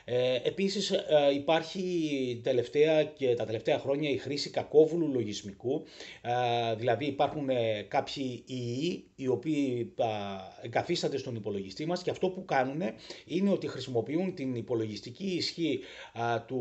Ε, 0.05 0.39
επίσης 0.43 0.91
ε, 0.91 1.33
υπάρχει 1.33 2.39
τελευταία 2.43 3.03
και 3.03 3.33
τα 3.35 3.45
τελευταία 3.45 3.79
χρόνια 3.79 4.09
η 4.09 4.17
χρήση 4.17 4.49
κακόβουλου 4.49 5.11
λογισμικού, 5.13 5.83
ε, 6.21 6.75
δηλαδή 6.75 7.05
υπάρχουν 7.05 7.49
ε, 7.49 7.81
κάποιοι 7.87 8.43
ιοί 8.47 9.07
οι 9.15 9.27
οποίοι 9.27 9.93
εγκαθίστανται 10.61 11.17
στον 11.17 11.35
υπολογιστή 11.35 11.85
μας 11.85 12.01
και 12.01 12.09
αυτό 12.09 12.29
που 12.29 12.45
κάνουν 12.45 12.81
είναι 13.25 13.49
ότι 13.49 13.67
χρησιμοποιούν 13.67 14.35
την 14.35 14.55
υπολογιστική 14.55 15.25
ισχύ 15.25 15.79
του, 16.47 16.59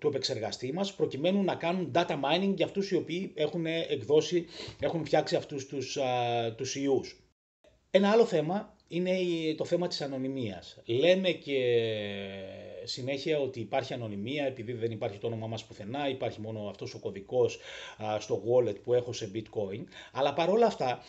του 0.00 0.08
επεξεργαστή 0.08 0.72
μας 0.72 0.94
προκειμένου 0.94 1.42
να 1.42 1.54
κάνουν 1.54 1.90
data 1.94 2.20
mining 2.20 2.52
για 2.56 2.64
αυτούς 2.66 2.90
οι 2.90 2.96
οποίοι 2.96 3.32
έχουν 3.34 3.66
εκδώσει, 3.66 4.46
έχουν 4.80 5.04
φτιάξει 5.04 5.36
αυτούς 5.36 5.66
τους, 5.66 5.98
τους 6.56 6.76
ιούς. 6.76 7.20
Ένα 7.90 8.10
άλλο 8.10 8.24
θέμα 8.24 8.75
είναι 8.88 9.10
το 9.56 9.64
θέμα 9.64 9.86
της 9.86 10.00
ανωνυμίας. 10.00 10.78
Λέμε 10.84 11.30
και 11.30 11.58
συνέχεια 12.84 13.38
ότι 13.38 13.60
υπάρχει 13.60 13.94
ανωνυμία 13.94 14.44
επειδή 14.44 14.72
δεν 14.72 14.90
υπάρχει 14.90 15.18
το 15.18 15.26
όνομά 15.26 15.46
μας 15.46 15.64
πουθενά, 15.64 16.08
υπάρχει 16.08 16.40
μόνο 16.40 16.68
αυτός 16.68 16.94
ο 16.94 16.98
κωδικός 16.98 17.58
στο 18.18 18.42
wallet 18.50 18.74
που 18.84 18.94
έχω 18.94 19.12
σε 19.12 19.30
bitcoin. 19.34 19.84
Αλλά 20.12 20.32
παρόλα 20.34 20.66
αυτά 20.66 21.02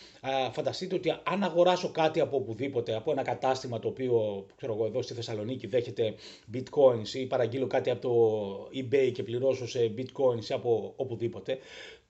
φανταστείτε 0.52 0.94
ότι 0.94 1.14
αν 1.24 1.42
αγοράσω 1.42 1.90
κάτι 1.90 2.20
από 2.20 2.36
οπουδήποτε, 2.36 2.94
από 2.94 3.10
ένα 3.10 3.22
κατάστημα 3.22 3.78
το 3.78 3.88
οποίο 3.88 4.46
ξέρω 4.56 4.74
εγώ 4.74 4.86
εδώ 4.86 5.02
στη 5.02 5.14
Θεσσαλονίκη 5.14 5.66
δέχεται 5.66 6.14
bitcoins 6.54 7.08
ή 7.14 7.26
παραγγείλω 7.26 7.66
κάτι 7.66 7.90
από 7.90 8.00
το 8.00 8.70
eBay 8.74 9.10
και 9.12 9.22
πληρώσω 9.22 9.68
σε 9.68 9.92
bitcoins 9.96 10.44
ή 10.50 10.54
από 10.54 10.92
οπουδήποτε, 10.96 11.58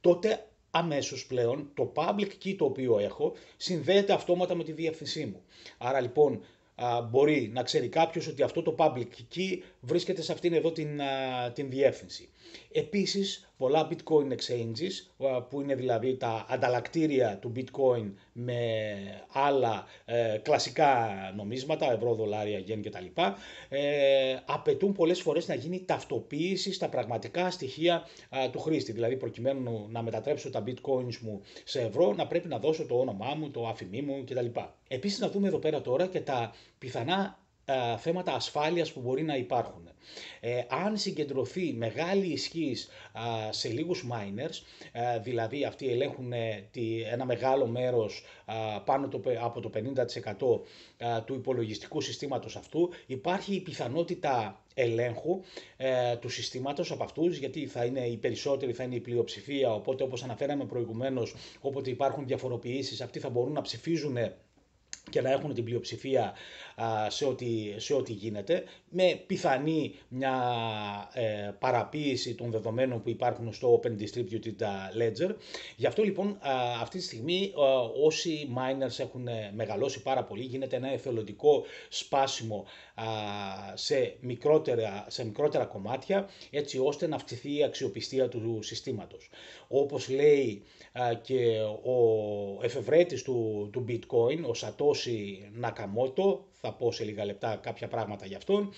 τότε 0.01 0.48
αμέσως 0.71 1.27
πλέον 1.27 1.71
το 1.75 1.93
public 1.97 2.29
key 2.45 2.55
το 2.59 2.65
οποίο 2.65 2.99
έχω 2.99 3.33
συνδέεται 3.57 4.13
αυτόματα 4.13 4.55
με 4.55 4.65
τη 4.65 4.73
διεύθυνσή 4.73 5.27
μου. 5.27 5.43
Άρα 5.79 6.01
λοιπόν 6.01 6.41
μπορεί 7.11 7.51
να 7.55 7.63
ξέρει 7.63 7.89
κάποιος 7.89 8.27
ότι 8.27 8.43
αυτό 8.43 8.63
το 8.63 8.75
public 8.79 9.37
key 9.37 9.59
βρίσκεται 9.81 10.23
σε 10.23 10.33
αυτήν 10.33 10.53
εδώ 10.53 10.73
την, 10.73 11.01
την 11.53 11.71
διεύθυνση. 11.71 12.29
Επίσης, 12.73 13.51
πολλά 13.57 13.89
bitcoin 13.91 14.33
exchanges, 14.33 15.27
που 15.49 15.61
είναι 15.61 15.75
δηλαδή 15.75 16.17
τα 16.17 16.47
ανταλλακτήρια 16.49 17.39
του 17.39 17.53
bitcoin 17.57 18.13
με 18.33 18.61
άλλα 19.33 19.87
ε, 20.05 20.39
κλασικά 20.43 21.09
νομίσματα, 21.37 21.93
ευρώ, 21.93 22.15
δολάρια, 22.15 22.59
γεν 22.59 22.83
κτλ. 22.83 23.05
Ε, 23.69 24.37
απαιτούν 24.47 24.93
πολλές 24.93 25.21
φορές 25.21 25.49
να 25.49 25.55
γίνει 25.55 25.85
ταυτοποίηση 25.85 26.73
στα 26.73 26.89
πραγματικά 26.89 27.51
στοιχεία 27.51 28.03
του 28.53 28.59
χρήστη. 28.59 28.93
Δηλαδή, 28.93 29.17
προκειμένου 29.17 29.87
να 29.91 30.03
μετατρέψω 30.03 30.51
τα 30.51 30.65
bitcoins 30.67 31.17
μου 31.21 31.43
σε 31.65 31.81
ευρώ, 31.81 32.15
να 32.15 32.27
πρέπει 32.27 32.49
να 32.49 32.59
δώσω 32.59 32.87
το 32.87 32.99
όνομά 32.99 33.35
μου, 33.35 33.51
το 33.51 33.67
αφημί 33.67 34.03
μου 34.03 34.25
κτλ. 34.25 34.47
Επίσης, 34.89 35.19
να 35.19 35.29
δούμε 35.29 35.49
εδώ 35.49 35.59
πέρα 35.59 35.81
τώρα 35.81 36.07
και 36.07 36.21
τα 36.21 36.55
πιθανά 36.79 37.39
θέματα 37.99 38.33
ασφάλειας 38.35 38.93
που 38.93 39.01
μπορεί 39.01 39.23
να 39.23 39.37
υπάρχουν. 39.37 39.89
Ε, 40.41 40.61
αν 40.69 40.97
συγκεντρωθεί 40.97 41.73
μεγάλη 41.73 42.27
ισχύς 42.27 42.89
σε 43.51 43.69
λίγους 43.69 44.05
miners, 44.11 44.63
δηλαδή 45.23 45.65
αυτοί 45.65 45.89
ελέγχουν 45.91 46.33
ε, 46.33 46.69
ένα 47.13 47.25
μεγάλο 47.25 47.67
μέρος 47.67 48.25
πάνω 48.85 49.09
το, 49.09 49.23
από 49.43 49.61
το 49.61 49.71
50% 50.99 51.25
του 51.25 51.35
υπολογιστικού 51.35 52.01
συστήματος 52.01 52.57
αυτού, 52.57 52.91
υπάρχει 53.07 53.55
η 53.55 53.61
πιθανότητα 53.61 54.63
ελέγχου 54.79 55.41
ε, 55.77 56.17
του 56.17 56.29
συστήματος 56.29 56.91
από 56.91 57.05
αυτούς, 57.05 57.37
γιατί 57.39 57.67
θα 57.67 57.85
είναι 57.85 58.01
οι 58.07 58.17
περισσότεροι, 58.17 58.73
θα 58.73 58.83
είναι 58.83 58.95
η 58.95 59.01
πλειοψηφία, 59.01 59.75
οπότε 59.75 60.03
όπως 60.03 60.23
αναφέραμε 60.23 60.65
προηγουμένως, 60.65 61.35
όποτε 61.61 61.91
υπάρχουν 61.91 62.27
διαφοροποιήσεις, 62.27 63.01
αυτοί 63.01 63.19
θα 63.19 63.29
μπορούν 63.29 63.53
να 63.53 63.61
ψηφίζουν 63.61 64.17
και 65.11 65.21
να 65.21 65.31
έχουν 65.31 65.55
την 65.55 65.65
πλειοψηφία 65.65 66.33
σε 67.09 67.25
ό,τι, 67.25 67.75
σε 67.77 67.95
ό,τι 67.95 68.13
γίνεται, 68.13 68.65
με 68.89 69.23
πιθανή 69.27 69.95
μια 70.09 70.35
ε, 71.13 71.51
παραποίηση 71.59 72.35
των 72.35 72.51
δεδομένων 72.51 73.03
που 73.03 73.09
υπάρχουν 73.09 73.53
στο 73.53 73.81
Open 73.81 73.91
Distributed 74.03 74.63
Ledger. 74.99 75.35
Γι' 75.77 75.87
αυτό 75.87 76.03
λοιπόν 76.03 76.39
αυτή 76.81 76.99
τη 76.99 77.05
στιγμή 77.05 77.53
όσοι 78.05 78.49
miners 78.57 78.99
έχουν 78.99 79.29
μεγαλώσει 79.55 80.03
πάρα 80.03 80.25
πολύ, 80.25 80.43
γίνεται 80.43 80.77
ένα 80.77 80.93
εθελοντικό 80.93 81.65
σπάσιμο 81.89 82.65
σε 83.75 84.17
μικρότερα, 84.21 85.05
σε 85.09 85.25
μικρότερα 85.25 85.65
κομμάτια, 85.65 86.29
έτσι 86.51 86.79
ώστε 86.79 87.07
να 87.07 87.17
αυξηθεί 87.17 87.57
η 87.57 87.65
αξιοπιστία 87.65 88.29
του 88.29 88.59
συστήματος. 88.63 89.31
Όπως 89.69 90.09
λέει 90.09 90.63
και 91.23 91.61
ο 91.85 91.99
εφευρέτης 92.63 93.23
του, 93.23 93.69
του 93.73 93.85
bitcoin, 93.89 94.39
ο 94.43 94.53
Satoshi 94.61 95.65
Nakamoto, 95.65 96.39
θα 96.61 96.73
πω 96.73 96.93
σε 96.93 97.05
λίγα 97.05 97.25
λεπτά 97.25 97.57
κάποια 97.57 97.89
πράγματα 97.89 98.27
για 98.27 98.37
αυτόν. 98.37 98.73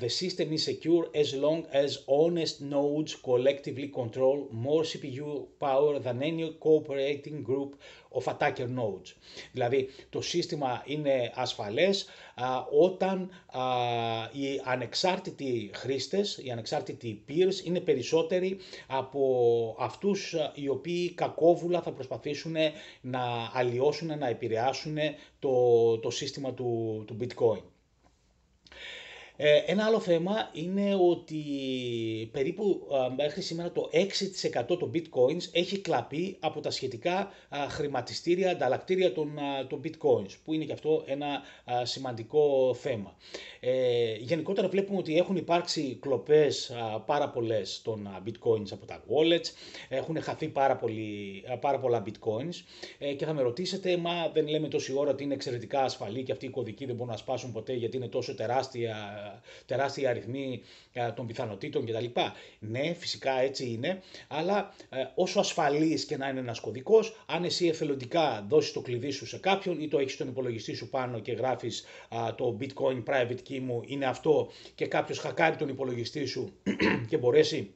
The 0.00 0.08
system 0.20 0.46
is 0.52 0.64
secure 0.64 1.04
as 1.22 1.28
long 1.44 1.60
as 1.84 1.90
honest 2.20 2.56
nodes 2.74 3.12
collectively 3.30 3.88
control 4.00 4.36
more 4.66 4.84
CPU 4.90 5.46
power 5.58 5.98
than 5.98 6.22
any 6.22 6.56
cooperating 6.64 7.38
group 7.50 7.70
of 8.14 8.24
attacker 8.34 8.68
nodes. 8.68 9.14
Δηλαδή 9.52 9.88
το 10.10 10.20
σύστημα 10.20 10.82
είναι 10.86 11.32
ασφαλές 11.34 12.06
όταν 12.80 13.30
οι 14.32 14.60
ανεξάρτητοι 14.64 15.70
χρήστες, 15.74 16.40
οι 16.44 16.50
ανεξάρτητοι 16.50 17.24
peers 17.28 17.64
είναι 17.66 17.80
περισσότεροι 17.80 18.58
από 18.86 19.76
αυτούς 19.78 20.34
οι 20.54 20.68
οποίοι 20.68 21.12
κακόβουλα 21.14 21.82
θα 21.82 21.92
προσπαθήσουν 21.92 22.54
να 23.00 23.50
αλλοιώσουν, 23.52 24.18
να 24.18 24.28
επηρεάσουν 24.28 24.96
το, 25.42 25.98
το 25.98 26.10
σύστημα 26.10 26.54
του, 26.54 27.02
του 27.06 27.16
bitcoin. 27.20 27.62
Ε, 29.44 29.62
ένα 29.66 29.84
άλλο 29.84 30.00
θέμα 30.00 30.50
είναι 30.52 30.94
ότι 31.10 31.42
περίπου 32.32 32.86
μέχρι 33.16 33.42
σήμερα 33.42 33.72
το 33.72 33.90
6% 33.92 34.64
των 34.78 34.90
bitcoins 34.94 35.42
έχει 35.52 35.78
κλαπεί 35.78 36.36
από 36.40 36.60
τα 36.60 36.70
σχετικά 36.70 37.30
χρηματιστήρια, 37.68 38.50
ανταλλακτήρια 38.50 39.12
των, 39.12 39.38
των 39.68 39.80
bitcoins, 39.84 40.30
που 40.44 40.52
είναι 40.52 40.64
και 40.64 40.72
αυτό 40.72 41.02
ένα 41.06 41.42
σημαντικό 41.82 42.74
θέμα. 42.74 43.16
Ε, 43.60 44.14
γενικότερα 44.14 44.68
βλέπουμε 44.68 44.98
ότι 44.98 45.16
έχουν 45.16 45.36
υπάρξει 45.36 45.98
κλοπές 46.00 46.72
πάρα 47.06 47.28
πολλές 47.28 47.80
των 47.84 48.08
bitcoins 48.26 48.66
από 48.70 48.86
τα 48.86 49.02
wallets, 49.08 49.46
έχουν 49.88 50.22
χαθεί 50.22 50.48
πάρα, 50.48 50.76
πολύ, 50.76 51.42
πάρα 51.60 51.78
πολλά 51.78 52.02
bitcoins 52.06 52.62
ε, 52.98 53.12
και 53.12 53.24
θα 53.24 53.32
με 53.32 53.42
ρωτήσετε, 53.42 53.96
μα 53.96 54.28
δεν 54.32 54.48
λέμε 54.48 54.68
τόση 54.68 54.92
ώρα 54.96 55.10
ότι 55.10 55.24
είναι 55.24 55.34
εξαιρετικά 55.34 55.82
ασφαλή 55.82 56.22
και 56.22 56.32
αυτοί 56.32 56.46
οι 56.46 56.50
κωδικοί 56.50 56.84
δεν 56.84 56.94
μπορούν 56.94 57.12
να 57.12 57.18
σπάσουν 57.18 57.52
ποτέ 57.52 57.72
γιατί 57.72 57.96
είναι 57.96 58.08
τόσο 58.08 58.34
τεράστια 58.34 58.94
τεράστια 59.66 60.10
αριθμοί 60.10 60.62
ε, 60.92 61.10
των 61.10 61.26
πιθανότητων 61.26 61.86
κτλ. 61.86 62.20
Ναι, 62.58 62.94
φυσικά 62.94 63.40
έτσι 63.40 63.66
είναι, 63.70 64.02
αλλά 64.28 64.74
ε, 64.88 65.04
όσο 65.14 65.40
ασφαλής 65.40 66.04
και 66.04 66.16
να 66.16 66.28
είναι 66.28 66.40
ένας 66.40 66.60
κωδικός, 66.60 67.24
αν 67.26 67.44
εσύ 67.44 67.66
εθελοντικά 67.66 68.46
δώσεις 68.48 68.72
το 68.72 68.80
κλειδί 68.80 69.10
σου 69.10 69.26
σε 69.26 69.38
κάποιον 69.38 69.80
ή 69.80 69.88
το 69.88 69.98
έχεις 69.98 70.12
στον 70.12 70.28
υπολογιστή 70.28 70.74
σου 70.74 70.88
πάνω 70.88 71.20
και 71.20 71.32
γράφεις 71.32 71.84
το 72.36 72.58
bitcoin 72.60 73.02
private 73.06 73.48
key 73.48 73.58
μου 73.58 73.82
είναι 73.86 74.06
αυτό 74.06 74.50
και 74.74 74.86
κάποιος 74.86 75.18
χακάρει 75.18 75.56
τον 75.56 75.68
υπολογιστή 75.68 76.24
σου 76.26 76.52
και 77.08 77.16
μπορέσει 77.16 77.74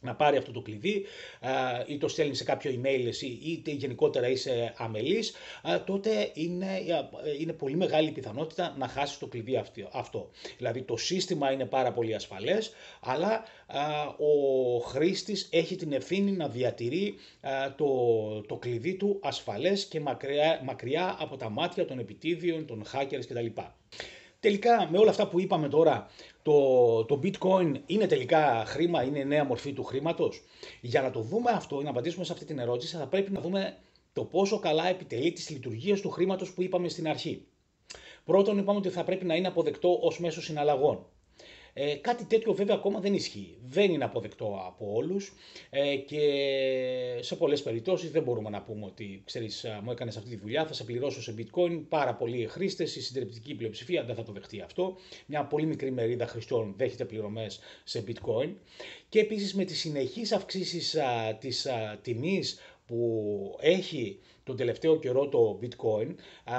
να 0.00 0.14
πάρει 0.14 0.36
αυτό 0.36 0.52
το 0.52 0.60
κλειδί 0.60 1.04
ή 1.86 1.98
το 1.98 2.08
στέλνει 2.08 2.34
σε 2.34 2.44
κάποιο 2.44 2.80
email 2.80 3.04
εσύ 3.06 3.38
είτε 3.44 3.70
γενικότερα 3.70 4.28
είσαι 4.28 4.74
αμελής, 4.76 5.32
τότε 5.84 6.30
είναι, 6.34 6.82
είναι 7.40 7.52
πολύ 7.52 7.76
μεγάλη 7.76 8.10
πιθανότητα 8.10 8.74
να 8.78 8.88
χάσεις 8.88 9.18
το 9.18 9.26
κλειδί 9.26 9.62
αυτό. 9.92 10.30
Δηλαδή 10.56 10.82
το 10.82 10.96
σύστημα 10.96 11.52
είναι 11.52 11.64
πάρα 11.64 11.92
πολύ 11.92 12.14
ασφαλές, 12.14 12.72
αλλά 13.00 13.44
ο 14.18 14.78
χρήστης 14.78 15.48
έχει 15.52 15.76
την 15.76 15.92
ευθύνη 15.92 16.32
να 16.32 16.48
διατηρεί 16.48 17.14
το, 17.76 17.86
το 18.40 18.56
κλειδί 18.56 18.94
του 18.94 19.18
ασφαλές 19.22 19.84
και 19.84 20.00
μακριά, 20.00 20.60
μακριά 20.64 21.16
από 21.18 21.36
τα 21.36 21.48
μάτια 21.48 21.84
των 21.84 21.98
επιτίδιων, 21.98 22.66
των 22.66 22.84
hackers 22.92 23.26
κτλ. 23.28 23.46
Τελικά 24.46 24.88
με 24.90 24.98
όλα 24.98 25.10
αυτά 25.10 25.28
που 25.28 25.40
είπαμε 25.40 25.68
τώρα, 25.68 26.10
το, 26.42 27.04
το 27.04 27.20
bitcoin 27.22 27.74
είναι 27.86 28.06
τελικά 28.06 28.64
χρήμα, 28.66 29.02
είναι 29.02 29.24
νέα 29.24 29.44
μορφή 29.44 29.72
του 29.72 29.84
χρήματος. 29.84 30.42
Για 30.80 31.02
να 31.02 31.10
το 31.10 31.20
δούμε 31.20 31.50
αυτό, 31.50 31.82
να 31.82 31.90
απαντήσουμε 31.90 32.24
σε 32.24 32.32
αυτή 32.32 32.44
την 32.44 32.58
ερώτηση, 32.58 32.96
θα 32.96 33.06
πρέπει 33.06 33.32
να 33.32 33.40
δούμε 33.40 33.76
το 34.12 34.24
πόσο 34.24 34.58
καλά 34.58 34.88
επιτελεί 34.88 35.32
τις 35.32 35.50
λειτουργίες 35.50 36.00
του 36.00 36.10
χρήματος 36.10 36.52
που 36.52 36.62
είπαμε 36.62 36.88
στην 36.88 37.08
αρχή. 37.08 37.46
Πρώτον, 38.24 38.58
είπαμε 38.58 38.78
ότι 38.78 38.88
θα 38.88 39.04
πρέπει 39.04 39.24
να 39.24 39.34
είναι 39.34 39.46
αποδεκτό 39.46 39.98
ως 40.02 40.20
μέσο 40.20 40.42
συναλλαγών. 40.42 41.06
Ε, 41.78 41.94
κάτι 41.94 42.24
τέτοιο 42.24 42.52
βέβαια 42.54 42.74
ακόμα 42.74 43.00
δεν 43.00 43.14
ισχύει. 43.14 43.58
Δεν 43.68 43.92
είναι 43.92 44.04
αποδεκτό 44.04 44.62
από 44.66 44.92
όλους 44.94 45.32
ε, 45.70 45.96
και 45.96 46.20
σε 47.20 47.36
πολλές 47.36 47.62
περιπτώσεις 47.62 48.10
δεν 48.10 48.22
μπορούμε 48.22 48.50
να 48.50 48.62
πούμε 48.62 48.84
ότι 48.84 49.22
ξέρεις, 49.24 49.66
μου 49.82 49.90
έκανες 49.90 50.16
αυτή 50.16 50.28
τη 50.28 50.36
δουλειά, 50.36 50.66
θα 50.66 50.72
σε 50.72 50.84
πληρώσω 50.84 51.22
σε 51.22 51.34
bitcoin. 51.38 51.82
Πάρα 51.88 52.14
πολλοί 52.14 52.46
χρήστες, 52.46 52.96
η 52.96 53.02
συντριπτική 53.02 53.54
πλειοψηφία 53.54 54.04
δεν 54.04 54.14
θα 54.14 54.22
το 54.22 54.32
δεχτεί 54.32 54.60
αυτό. 54.60 54.96
Μια 55.26 55.44
πολύ 55.44 55.66
μικρή 55.66 55.90
μερίδα 55.90 56.26
χρηστών 56.26 56.74
δέχεται 56.76 57.04
πληρωμές 57.04 57.60
σε 57.84 58.04
bitcoin. 58.06 58.50
Και 59.08 59.20
επίσης 59.20 59.54
με 59.54 59.64
τις 59.64 59.78
συνεχείς 59.78 60.32
αυξήσεις 60.32 60.96
της 61.38 61.66
τιμής 62.02 62.58
που 62.86 63.56
έχει 63.60 64.18
τον 64.46 64.56
τελευταίο 64.56 64.98
καιρό 64.98 65.28
το 65.28 65.58
bitcoin 65.62 66.14
α, 66.44 66.56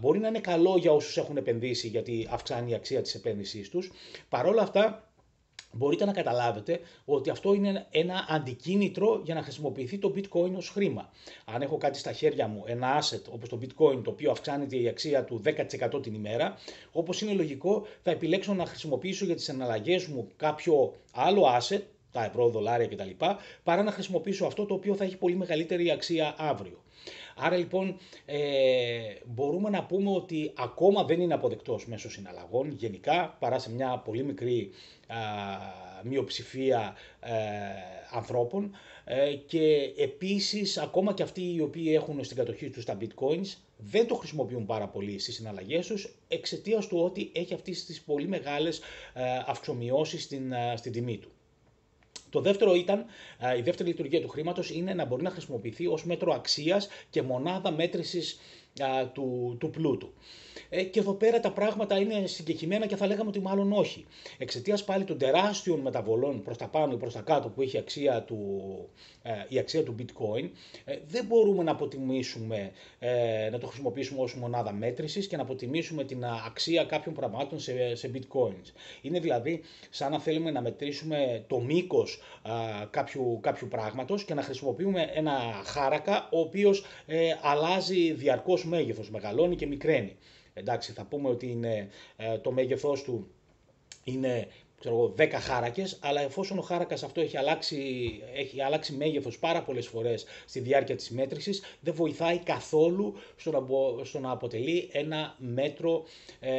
μπορεί 0.00 0.18
να 0.18 0.28
είναι 0.28 0.40
καλό 0.40 0.76
για 0.76 0.92
όσους 0.92 1.16
έχουν 1.16 1.36
επενδύσει 1.36 1.88
γιατί 1.88 2.28
αυξάνει 2.30 2.70
η 2.70 2.74
αξία 2.74 3.02
της 3.02 3.14
επένδυσής 3.14 3.68
τους. 3.68 3.90
Παρόλα 4.28 4.62
αυτά 4.62 5.08
μπορείτε 5.72 6.04
να 6.04 6.12
καταλάβετε 6.12 6.80
ότι 7.04 7.30
αυτό 7.30 7.54
είναι 7.54 7.86
ένα 7.90 8.26
αντικίνητρο 8.28 9.20
για 9.24 9.34
να 9.34 9.42
χρησιμοποιηθεί 9.42 9.98
το 9.98 10.14
bitcoin 10.16 10.52
ως 10.56 10.68
χρήμα. 10.68 11.10
Αν 11.44 11.62
έχω 11.62 11.76
κάτι 11.76 11.98
στα 11.98 12.12
χέρια 12.12 12.46
μου, 12.46 12.62
ένα 12.66 13.02
asset 13.02 13.22
όπως 13.32 13.48
το 13.48 13.58
bitcoin 13.62 14.02
το 14.04 14.10
οποίο 14.10 14.30
αυξάνεται 14.30 14.76
η 14.76 14.88
αξία 14.88 15.24
του 15.24 15.42
10% 15.94 16.02
την 16.02 16.14
ημέρα, 16.14 16.56
όπως 16.92 17.20
είναι 17.20 17.32
λογικό 17.32 17.86
θα 18.02 18.10
επιλέξω 18.10 18.54
να 18.54 18.66
χρησιμοποιήσω 18.66 19.24
για 19.24 19.34
τις 19.34 19.48
εναλλαγές 19.48 20.06
μου 20.06 20.28
κάποιο 20.36 20.94
άλλο 21.12 21.42
asset 21.58 21.82
τα 22.18 22.24
ευρώ, 22.24 22.48
δολάρια 22.48 22.86
κτλ. 22.86 23.24
παρά 23.62 23.82
να 23.82 23.90
χρησιμοποιήσω 23.90 24.46
αυτό 24.46 24.66
το 24.66 24.74
οποίο 24.74 24.94
θα 24.94 25.04
έχει 25.04 25.16
πολύ 25.16 25.36
μεγαλύτερη 25.36 25.90
αξία 25.90 26.34
αύριο. 26.38 26.82
Άρα 27.36 27.56
λοιπόν 27.56 27.96
ε, 28.26 28.38
μπορούμε 29.26 29.70
να 29.70 29.84
πούμε 29.84 30.10
ότι 30.10 30.52
ακόμα 30.58 31.04
δεν 31.04 31.20
είναι 31.20 31.34
αποδεκτός 31.34 31.86
μέσω 31.86 32.10
συναλλαγών 32.10 32.70
γενικά 32.72 33.36
παρά 33.38 33.58
σε 33.58 33.72
μια 33.72 33.98
πολύ 34.04 34.24
μικρή 34.24 34.70
α, 35.06 35.16
μειοψηφία 36.02 36.96
ε, 37.20 37.32
ανθρώπων 38.10 38.76
ε, 39.04 39.34
και 39.34 39.92
επίσης 39.96 40.78
ακόμα 40.78 41.14
και 41.14 41.22
αυτοί 41.22 41.54
οι 41.54 41.60
οποίοι 41.60 41.92
έχουν 41.94 42.24
στην 42.24 42.36
κατοχή 42.36 42.70
τους 42.70 42.84
τα 42.84 42.96
bitcoins 43.00 43.54
δεν 43.76 44.06
το 44.06 44.14
χρησιμοποιούν 44.14 44.66
πάρα 44.66 44.88
πολύ 44.88 45.18
στις 45.18 45.34
συναλλαγές 45.34 45.86
τους 45.86 46.14
εξαιτίας 46.28 46.86
του 46.86 46.98
ότι 46.98 47.30
έχει 47.34 47.54
αυτές 47.54 47.84
τις 47.84 48.02
πολύ 48.02 48.28
μεγάλες 48.28 48.78
ε, 49.14 49.22
αυξομοιώσεις 49.46 50.22
στην, 50.22 50.52
στην 50.76 50.92
τιμή 50.92 51.18
του. 51.18 51.30
Το 52.30 52.40
δεύτερο 52.40 52.74
ήταν, 52.74 53.04
η 53.58 53.60
δεύτερη 53.62 53.88
λειτουργία 53.88 54.20
του 54.20 54.28
χρήματος 54.28 54.70
είναι 54.70 54.94
να 54.94 55.04
μπορεί 55.04 55.22
να 55.22 55.30
χρησιμοποιηθεί 55.30 55.86
ως 55.86 56.04
μέτρο 56.04 56.32
αξίας 56.34 56.88
και 57.10 57.22
μονάδα 57.22 57.70
μέτρησης 58.78 59.10
του, 59.12 59.56
του 59.60 59.70
πλούτου. 59.70 60.12
Ε, 60.68 60.82
και 60.82 61.00
εδώ 61.00 61.12
πέρα 61.12 61.40
τα 61.40 61.52
πράγματα 61.52 61.98
είναι 61.98 62.26
συγκεκριμένα 62.26 62.86
και 62.86 62.96
θα 62.96 63.06
λέγαμε 63.06 63.28
ότι 63.28 63.40
μάλλον 63.40 63.72
όχι. 63.72 64.06
Εξαιτίας 64.38 64.84
πάλι 64.84 65.04
των 65.04 65.18
τεράστιων 65.18 65.80
μεταβολών 65.80 66.42
προς 66.42 66.56
τα 66.56 66.68
πάνω 66.68 66.92
ή 66.92 66.96
προς 66.96 67.12
τα 67.12 67.20
κάτω 67.20 67.48
που 67.48 67.62
έχει 67.62 67.78
αξία 67.78 68.22
του, 68.22 68.38
ε, 69.22 69.32
η 69.48 69.58
αξία 69.58 69.82
του 69.82 69.94
bitcoin, 69.98 70.50
ε, 70.84 70.96
δεν 71.06 71.24
μπορούμε 71.24 71.62
να 71.62 71.70
αποτιμήσουμε, 71.70 72.70
ε, 72.98 73.48
να 73.50 73.58
το 73.58 73.66
χρησιμοποιήσουμε 73.66 74.20
ως 74.20 74.34
μονάδα 74.34 74.72
μέτρησης 74.72 75.26
και 75.26 75.36
να 75.36 75.42
αποτιμήσουμε 75.42 76.04
την 76.04 76.24
αξία 76.46 76.84
κάποιων 76.84 77.14
πραγμάτων 77.14 77.60
σε, 77.60 77.94
σε 77.94 78.10
bitcoins. 78.14 78.72
Είναι 79.02 79.20
δηλαδή 79.20 79.60
σαν 79.90 80.10
να 80.10 80.20
θέλουμε 80.20 80.50
να 80.50 80.60
μετρήσουμε 80.60 81.44
το 81.46 81.60
μήκος 81.60 82.20
κάποιου, 82.90 83.38
κάποιου 83.40 83.68
πράγματος 83.68 84.24
και 84.24 84.34
να 84.34 84.42
χρησιμοποιούμε 84.42 85.10
ένα 85.14 85.62
χάρακα 85.64 86.28
ο 86.32 86.40
οποίος 86.40 86.84
αλλάζει 87.42 88.12
διαρκώς 88.12 88.64
μέγεθος, 88.68 89.10
μεγαλώνει 89.10 89.56
και 89.56 89.66
μικραίνει. 89.66 90.16
Εντάξει, 90.54 90.92
θα 90.92 91.04
πούμε 91.04 91.28
ότι 91.28 91.50
είναι, 91.50 91.88
το 92.42 92.50
μέγεθός 92.52 93.02
του 93.02 93.30
είναι 94.04 94.48
ξέρω 94.80 95.14
10 95.18 95.28
χάρακες, 95.32 95.98
αλλά 96.00 96.20
εφόσον 96.20 96.58
ο 96.58 96.62
χάρακας 96.62 97.02
αυτό 97.02 97.20
έχει 97.20 97.36
αλλάξει, 97.36 98.10
έχει 98.34 98.62
αλλάξει 98.62 98.92
μέγεθος 98.92 99.38
πάρα 99.38 99.62
πολλές 99.62 99.86
φορές 99.86 100.24
στη 100.46 100.60
διάρκεια 100.60 100.96
της 100.96 101.10
μέτρησης, 101.10 101.62
δεν 101.80 101.94
βοηθάει 101.94 102.38
καθόλου 102.38 103.14
στο 103.36 103.50
να, 103.50 103.66
στο 104.04 104.18
να 104.18 104.30
αποτελεί 104.30 104.88
ένα 104.92 105.34
μέτρο 105.38 106.04
ε, 106.40 106.52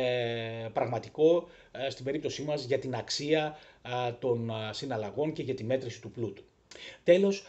πραγματικό 0.74 1.48
ε, 1.72 1.90
στην 1.90 2.06
περίπτωσή 2.06 2.42
μας 2.42 2.64
για 2.64 2.80
την 2.80 2.96
αξία 2.96 3.58
ε, 4.08 4.12
των 4.12 4.52
συναλλαγών 4.72 5.34
και 5.34 5.44
για 5.44 5.54
τη 5.54 5.64
μέτρηση 5.64 6.02
του 6.02 6.12
πλούτου. 6.12 6.44
Τέλος, 7.04 7.44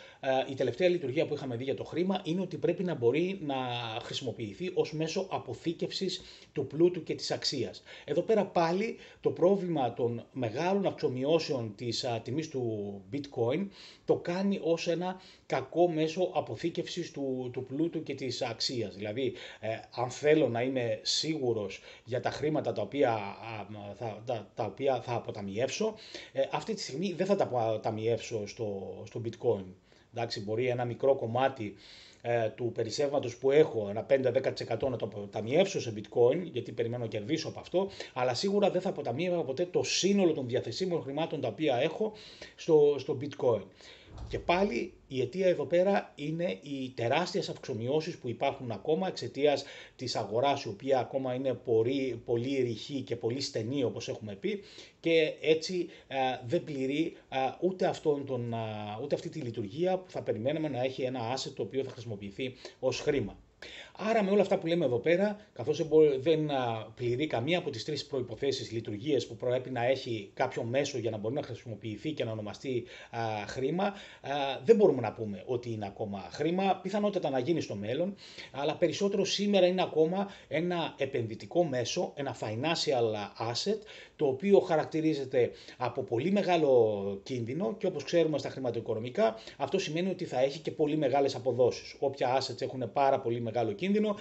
η 0.50 0.54
τελευταία 0.54 0.88
λειτουργία 0.88 1.26
που 1.26 1.34
είχαμε 1.34 1.56
δει 1.56 1.64
για 1.64 1.74
το 1.74 1.84
χρήμα 1.84 2.20
είναι 2.24 2.40
ότι 2.40 2.56
πρέπει 2.56 2.84
να 2.84 2.94
μπορεί 2.94 3.38
να 3.42 3.56
χρησιμοποιηθεί 4.02 4.70
ως 4.74 4.92
μέσο 4.92 5.26
αποθήκευσης 5.30 6.22
του 6.52 6.66
πλούτου 6.66 7.02
και 7.02 7.14
της 7.14 7.30
αξίας. 7.30 7.82
Εδώ 8.04 8.20
πέρα 8.22 8.44
πάλι 8.46 8.96
το 9.20 9.30
πρόβλημα 9.30 9.92
των 9.94 10.24
μεγάλων 10.32 10.86
αυξομοιώσεων 10.86 11.74
της 11.76 12.04
τιμής 12.22 12.48
του 12.48 12.92
bitcoin 13.12 13.66
το 14.04 14.16
κάνει 14.16 14.60
ως 14.62 14.88
ένα 14.88 15.20
κακό 15.46 15.88
μέσο 15.90 16.30
αποθήκευσης 16.34 17.10
του, 17.10 17.50
του 17.52 17.64
πλούτου 17.64 18.02
και 18.02 18.14
της 18.14 18.42
αξίας. 18.42 18.94
Δηλαδή, 18.96 19.32
ε, 19.60 19.68
αν 19.94 20.10
θέλω 20.10 20.48
να 20.48 20.62
είμαι 20.62 21.00
σίγουρος 21.02 21.80
για 22.04 22.20
τα 22.20 22.30
χρήματα 22.30 22.72
τα 22.72 22.82
οποία, 22.82 23.18
θα, 23.94 24.22
τα, 24.26 24.50
τα 24.54 24.64
οποία 24.64 25.00
θα 25.00 25.14
αποταμιεύσω, 25.14 25.94
ε, 26.32 26.42
αυτή 26.52 26.74
τη 26.74 26.80
στιγμή 26.80 27.12
δεν 27.12 27.26
θα 27.26 27.36
τα 27.36 27.44
αποταμιεύσω 27.44 28.46
στο, 28.46 29.02
στο 29.06 29.22
bitcoin. 29.24 29.64
Εντάξει, 30.14 30.40
μπορεί 30.40 30.68
ένα 30.68 30.84
μικρό 30.84 31.14
κομμάτι 31.14 31.74
ε, 32.22 32.48
του 32.48 32.72
περισσεύματος 32.74 33.36
που 33.36 33.50
έχω, 33.50 33.86
ένα 33.90 34.06
5-10% 34.10 34.88
να 34.90 34.96
το 34.96 35.04
αποταμιεύσω 35.04 35.80
σε 35.80 35.92
bitcoin, 35.96 36.42
γιατί 36.52 36.72
περιμένω 36.72 37.02
να 37.02 37.08
κερδίσω 37.08 37.48
από 37.48 37.60
αυτό, 37.60 37.88
αλλά 38.12 38.34
σίγουρα 38.34 38.70
δεν 38.70 38.80
θα 38.80 38.88
αποταμίευα 38.88 39.42
ποτέ 39.42 39.66
το 39.66 39.82
σύνολο 39.82 40.32
των 40.32 40.48
διαθεσίμων 40.48 41.02
χρημάτων 41.02 41.40
τα 41.40 41.48
οποία 41.48 41.76
έχω 41.76 42.12
στο, 42.56 42.94
στο 42.98 43.18
bitcoin. 43.20 43.62
Και 44.28 44.38
πάλι 44.38 44.92
η 45.08 45.20
αιτία 45.20 45.46
εδώ 45.46 45.64
πέρα 45.64 46.12
είναι 46.14 46.58
οι 46.62 46.92
τεράστιες 46.94 47.48
αυξομοιώσεις 47.48 48.18
που 48.18 48.28
υπάρχουν 48.28 48.70
ακόμα 48.70 49.08
εξαιτίας 49.08 49.64
της 49.96 50.16
αγοράς 50.16 50.64
η 50.64 50.68
οποία 50.68 50.98
ακόμα 50.98 51.34
είναι 51.34 51.54
πολύ, 51.54 52.22
πολύ 52.24 52.62
ρηχή 52.62 53.00
και 53.00 53.16
πολύ 53.16 53.40
στενή 53.40 53.84
όπως 53.84 54.08
έχουμε 54.08 54.34
πει 54.34 54.60
και 55.00 55.34
έτσι 55.40 55.88
δεν 56.46 56.64
πληρεί 56.64 57.16
ούτε, 57.60 57.86
αυτόν 57.86 58.26
τον, 58.26 58.54
ούτε 59.02 59.14
αυτή 59.14 59.28
τη 59.28 59.40
λειτουργία 59.40 59.98
που 59.98 60.10
θα 60.10 60.22
περιμένουμε 60.22 60.68
να 60.68 60.82
έχει 60.82 61.02
ένα 61.02 61.34
asset 61.36 61.52
το 61.54 61.62
οποίο 61.62 61.84
θα 61.84 61.90
χρησιμοποιηθεί 61.90 62.54
ως 62.80 63.00
χρήμα. 63.00 63.38
Άρα 63.96 64.22
με 64.22 64.30
όλα 64.30 64.40
αυτά 64.40 64.58
που 64.58 64.66
λέμε 64.66 64.84
εδώ 64.84 64.98
πέρα, 64.98 65.36
καθώς 65.52 65.86
δεν 66.20 66.50
πληρεί 66.94 67.26
καμία 67.26 67.58
από 67.58 67.70
τις 67.70 67.84
τρεις 67.84 68.06
προϋποθέσεις 68.06 68.70
λειτουργίες 68.70 69.26
που 69.26 69.36
πρέπει 69.36 69.70
να 69.70 69.84
έχει 69.84 70.30
κάποιο 70.34 70.62
μέσο 70.62 70.98
για 70.98 71.10
να 71.10 71.16
μπορεί 71.16 71.34
να 71.34 71.42
χρησιμοποιηθεί 71.42 72.12
και 72.12 72.24
να 72.24 72.30
ονομαστεί 72.30 72.84
χρήμα, 73.46 73.94
δεν 74.64 74.76
μπορούμε 74.76 75.00
να 75.00 75.12
πούμε 75.12 75.42
ότι 75.46 75.70
είναι 75.72 75.86
ακόμα 75.86 76.28
χρήμα, 76.32 76.76
πιθανότατα 76.82 77.30
να 77.30 77.38
γίνει 77.38 77.60
στο 77.60 77.74
μέλλον, 77.74 78.14
αλλά 78.52 78.76
περισσότερο 78.76 79.24
σήμερα 79.24 79.66
είναι 79.66 79.82
ακόμα 79.82 80.30
ένα 80.48 80.94
επενδυτικό 80.98 81.64
μέσο, 81.64 82.12
ένα 82.14 82.36
financial 82.40 83.14
asset, 83.50 83.78
το 84.20 84.26
οποίο 84.26 84.60
χαρακτηρίζεται 84.60 85.50
από 85.76 86.02
πολύ 86.02 86.30
μεγάλο 86.30 87.20
κίνδυνο 87.22 87.74
και 87.78 87.86
όπως 87.86 88.04
ξέρουμε 88.04 88.38
στα 88.38 88.48
χρηματοοικονομικά, 88.50 89.36
αυτό 89.56 89.78
σημαίνει 89.78 90.10
ότι 90.10 90.24
θα 90.24 90.40
έχει 90.40 90.58
και 90.58 90.70
πολύ 90.70 90.96
μεγάλες 90.96 91.34
αποδόσεις. 91.34 91.96
Όποια 91.98 92.38
assets 92.38 92.62
έχουν 92.62 92.92
πάρα 92.92 93.20
πολύ 93.20 93.40
μεγάλο 93.40 93.72
κίνδυνο, 93.72 94.16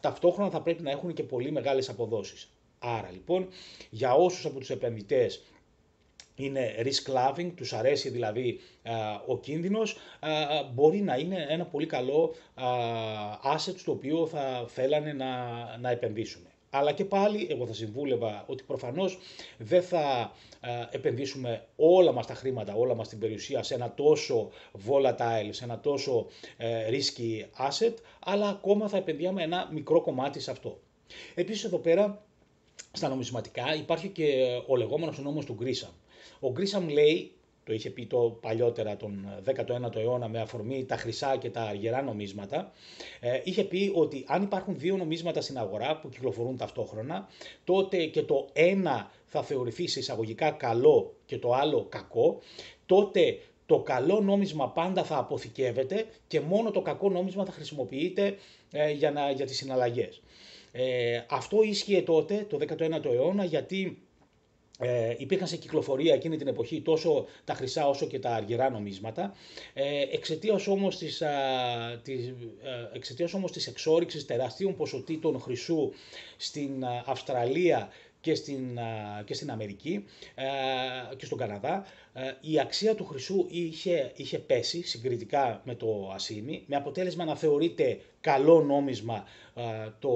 ταυτόχρονα 0.00 0.50
θα 0.50 0.62
πρέπει 0.62 0.82
να 0.82 0.90
έχουν 0.90 1.12
και 1.12 1.22
πολύ 1.22 1.52
μεγάλες 1.52 1.88
αποδόσεις. 1.88 2.50
Άρα 2.78 3.08
λοιπόν, 3.12 3.48
για 3.90 4.14
όσους 4.14 4.44
από 4.44 4.58
τους 4.58 4.70
επενδυτές 4.70 5.42
είναι 6.34 6.74
risk 6.78 7.14
loving, 7.14 7.52
τους 7.54 7.72
αρέσει 7.72 8.08
δηλαδή 8.08 8.58
ο 9.26 9.38
κίνδυνος, 9.38 9.96
μπορεί 10.74 11.00
να 11.00 11.16
είναι 11.16 11.46
ένα 11.48 11.64
πολύ 11.64 11.86
καλό 11.86 12.34
asset 13.54 13.74
στο 13.76 13.92
οποίο 13.92 14.26
θα 14.26 14.64
θέλανε 14.68 15.12
να, 15.12 15.28
να 15.80 15.90
επενδύσουν. 15.90 16.42
Αλλά 16.70 16.92
και 16.92 17.04
πάλι 17.04 17.46
εγώ 17.50 17.66
θα 17.66 17.72
συμβούλευα 17.72 18.44
ότι 18.46 18.62
προφανώς 18.62 19.18
δεν 19.58 19.82
θα 19.82 20.32
επενδύσουμε 20.90 21.66
όλα 21.76 22.12
μας 22.12 22.26
τα 22.26 22.34
χρήματα, 22.34 22.74
όλα 22.74 22.94
μας 22.94 23.08
την 23.08 23.18
περιουσία 23.18 23.62
σε 23.62 23.74
ένα 23.74 23.94
τόσο 23.94 24.50
volatile, 24.88 25.48
σε 25.50 25.64
ένα 25.64 25.80
τόσο 25.80 26.26
ε, 26.56 26.88
risky 26.90 27.64
asset, 27.68 27.94
αλλά 28.24 28.48
ακόμα 28.48 28.88
θα 28.88 28.96
επενδύαμε 28.96 29.42
ένα 29.42 29.68
μικρό 29.72 30.00
κομμάτι 30.00 30.40
σε 30.40 30.50
αυτό. 30.50 30.80
Επίσης 31.34 31.64
εδώ 31.64 31.78
πέρα 31.78 32.24
στα 32.92 33.08
νομισματικά 33.08 33.74
υπάρχει 33.74 34.08
και 34.08 34.60
ο 34.66 34.76
λεγόμενος 34.76 35.18
νόμος 35.18 35.44
του 35.44 35.54
Γκρίσαμ. 35.54 35.90
Ο 36.40 36.50
Γκρίσαμ 36.50 36.88
λέει 36.88 37.32
το 37.64 37.72
είχε 37.72 37.90
πει 37.90 38.06
το 38.06 38.38
παλιότερα 38.40 38.96
τον 38.96 39.26
19ο 39.46 39.96
αιώνα 39.96 40.28
με 40.28 40.40
αφορμή 40.40 40.84
τα 40.84 40.96
χρυσά 40.96 41.36
και 41.36 41.50
τα 41.50 41.60
αργερά 41.62 42.02
νομίσματα, 42.02 42.72
ε, 43.20 43.40
είχε 43.44 43.64
πει 43.64 43.92
ότι 43.94 44.24
αν 44.26 44.42
υπάρχουν 44.42 44.78
δύο 44.78 44.96
νομίσματα 44.96 45.40
στην 45.40 45.58
αγορά 45.58 45.98
που 45.98 46.08
κυκλοφορούν 46.08 46.56
ταυτόχρονα, 46.56 47.28
τότε 47.64 48.04
και 48.06 48.22
το 48.22 48.48
ένα 48.52 49.10
θα 49.26 49.42
θεωρηθεί 49.42 49.86
σε 49.86 49.98
εισαγωγικά 49.98 50.50
καλό 50.50 51.14
και 51.26 51.38
το 51.38 51.54
άλλο 51.54 51.86
κακό, 51.88 52.38
τότε 52.86 53.38
το 53.66 53.78
καλό 53.78 54.20
νόμισμα 54.20 54.68
πάντα 54.68 55.04
θα 55.04 55.18
αποθηκεύεται 55.18 56.06
και 56.26 56.40
μόνο 56.40 56.70
το 56.70 56.80
κακό 56.80 57.10
νόμισμα 57.10 57.44
θα 57.44 57.52
χρησιμοποιείται 57.52 58.36
ε, 58.72 58.90
για, 58.90 59.10
να, 59.10 59.30
για 59.30 59.46
τις 59.46 59.56
συναλλαγές. 59.56 60.22
Ε, 60.72 61.20
αυτό 61.28 61.62
ίσχυε 61.62 62.02
τότε, 62.02 62.46
το 62.48 62.58
19ο 62.78 63.04
αιώνα, 63.04 63.44
γιατί 63.44 64.02
ε, 64.82 65.14
υπήρχαν 65.18 65.46
σε 65.48 65.56
κυκλοφορία 65.56 66.14
εκείνη 66.14 66.36
την 66.36 66.46
εποχή 66.46 66.80
τόσο 66.80 67.26
τα 67.44 67.54
χρυσά 67.54 67.88
όσο 67.88 68.06
και 68.06 68.18
τα 68.18 68.30
αργυρά 68.34 68.70
νομίσματα. 68.70 69.34
Ε, 69.74 70.02
εξαιτίας 70.12 70.66
όμως 70.66 70.98
της, 70.98 71.22
α, 71.22 71.30
της, 72.02 72.26
ε, 72.26 72.32
εξαιτίας 72.92 73.34
όμως 73.34 73.52
της 73.52 73.66
εξόριξης 73.66 74.26
τεραστίων 74.26 74.76
ποσοτήτων 74.76 75.40
χρυσού 75.40 75.90
στην 76.36 76.84
Αυστραλία 77.06 77.88
και 78.20 78.34
στην, 78.34 78.78
και 79.24 79.34
στην 79.34 79.50
Αμερική 79.50 80.04
και 81.16 81.24
στον 81.24 81.38
Καναδά, 81.38 81.84
η 82.40 82.60
αξία 82.60 82.94
του 82.94 83.04
χρυσού 83.04 83.46
είχε, 83.50 84.12
είχε 84.16 84.38
πέσει 84.38 84.82
συγκριτικά 84.82 85.60
με 85.64 85.74
το 85.74 86.10
ασίμι, 86.14 86.62
με 86.66 86.76
αποτέλεσμα 86.76 87.24
να 87.24 87.36
θεωρείται 87.36 88.00
καλό 88.20 88.60
νόμισμα 88.62 89.24
το 89.98 90.10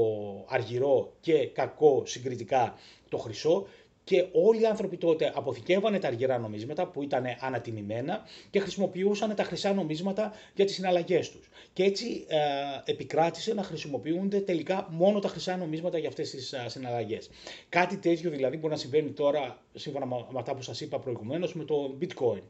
αργυρό 0.48 1.12
και 1.20 1.46
κακό 1.46 2.02
συγκριτικά 2.06 2.74
το 3.08 3.16
χρυσό 3.18 3.66
και 4.04 4.26
όλοι 4.32 4.60
οι 4.60 4.66
άνθρωποι 4.66 4.96
τότε 4.96 5.32
αποθηκεύανε 5.34 5.98
τα 5.98 6.08
αργυρά 6.08 6.38
νομίσματα 6.38 6.86
που 6.86 7.02
ήταν 7.02 7.24
ανατιμημένα 7.40 8.22
και 8.50 8.60
χρησιμοποιούσαν 8.60 9.34
τα 9.34 9.44
χρυσά 9.44 9.72
νομίσματα 9.72 10.32
για 10.54 10.64
τις 10.64 10.74
συναλλαγές 10.74 11.30
τους. 11.30 11.48
Και 11.72 11.84
έτσι 11.84 12.24
ε, 12.28 12.38
επικράτησε 12.84 13.54
να 13.54 13.62
χρησιμοποιούνται 13.62 14.40
τελικά 14.40 14.86
μόνο 14.90 15.18
τα 15.18 15.28
χρυσά 15.28 15.56
νομίσματα 15.56 15.98
για 15.98 16.08
αυτές 16.08 16.30
τις 16.30 16.52
ε, 16.52 16.64
συναλλαγές. 16.66 17.30
Κάτι 17.68 17.96
τέτοιο 17.96 18.30
δηλαδή 18.30 18.56
μπορεί 18.56 18.72
να 18.72 18.78
συμβαίνει 18.78 19.10
τώρα, 19.10 19.58
σύμφωνα 19.74 20.06
με 20.06 20.38
αυτά 20.38 20.54
που 20.54 20.62
σας 20.62 20.80
είπα 20.80 20.98
προηγουμένως, 20.98 21.54
με 21.54 21.64
το 21.64 21.98
bitcoin. 22.00 22.42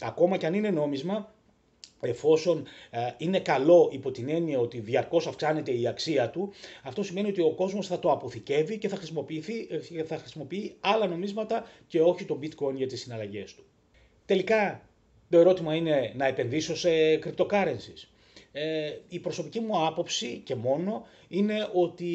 Ακόμα 0.00 0.36
και 0.36 0.46
αν 0.46 0.54
είναι 0.54 0.70
νόμισμα, 0.70 1.32
εφόσον 2.08 2.66
ε, 2.90 2.98
είναι 3.18 3.40
καλό 3.40 3.88
υπό 3.92 4.10
την 4.10 4.28
έννοια 4.28 4.58
ότι 4.58 4.80
διαρκώς 4.80 5.26
αυξάνεται 5.26 5.72
η 5.72 5.86
αξία 5.86 6.30
του, 6.30 6.52
αυτό 6.82 7.02
σημαίνει 7.02 7.28
ότι 7.28 7.40
ο 7.40 7.50
κόσμος 7.50 7.86
θα 7.86 7.98
το 7.98 8.10
αποθηκεύει 8.10 8.78
και 8.78 8.88
θα, 8.88 8.96
χρησιμοποιηθεί, 8.96 9.68
ε, 9.96 10.02
θα 10.02 10.18
χρησιμοποιεί 10.18 10.76
άλλα 10.80 11.06
νομίσματα 11.06 11.66
και 11.86 12.00
όχι 12.00 12.24
το 12.24 12.38
bitcoin 12.42 12.74
για 12.74 12.86
τις 12.86 13.00
συναλλαγές 13.00 13.54
του. 13.54 13.64
Τελικά, 14.26 14.88
το 15.30 15.38
ερώτημα 15.38 15.74
είναι 15.74 16.12
να 16.16 16.26
επενδύσω 16.26 16.76
σε 16.76 16.90
cryptocurrencies. 17.24 18.06
Ε, 18.52 18.90
η 19.08 19.18
προσωπική 19.18 19.60
μου 19.60 19.86
άποψη 19.86 20.40
και 20.44 20.54
μόνο 20.54 21.06
είναι 21.28 21.68
ότι 21.72 22.06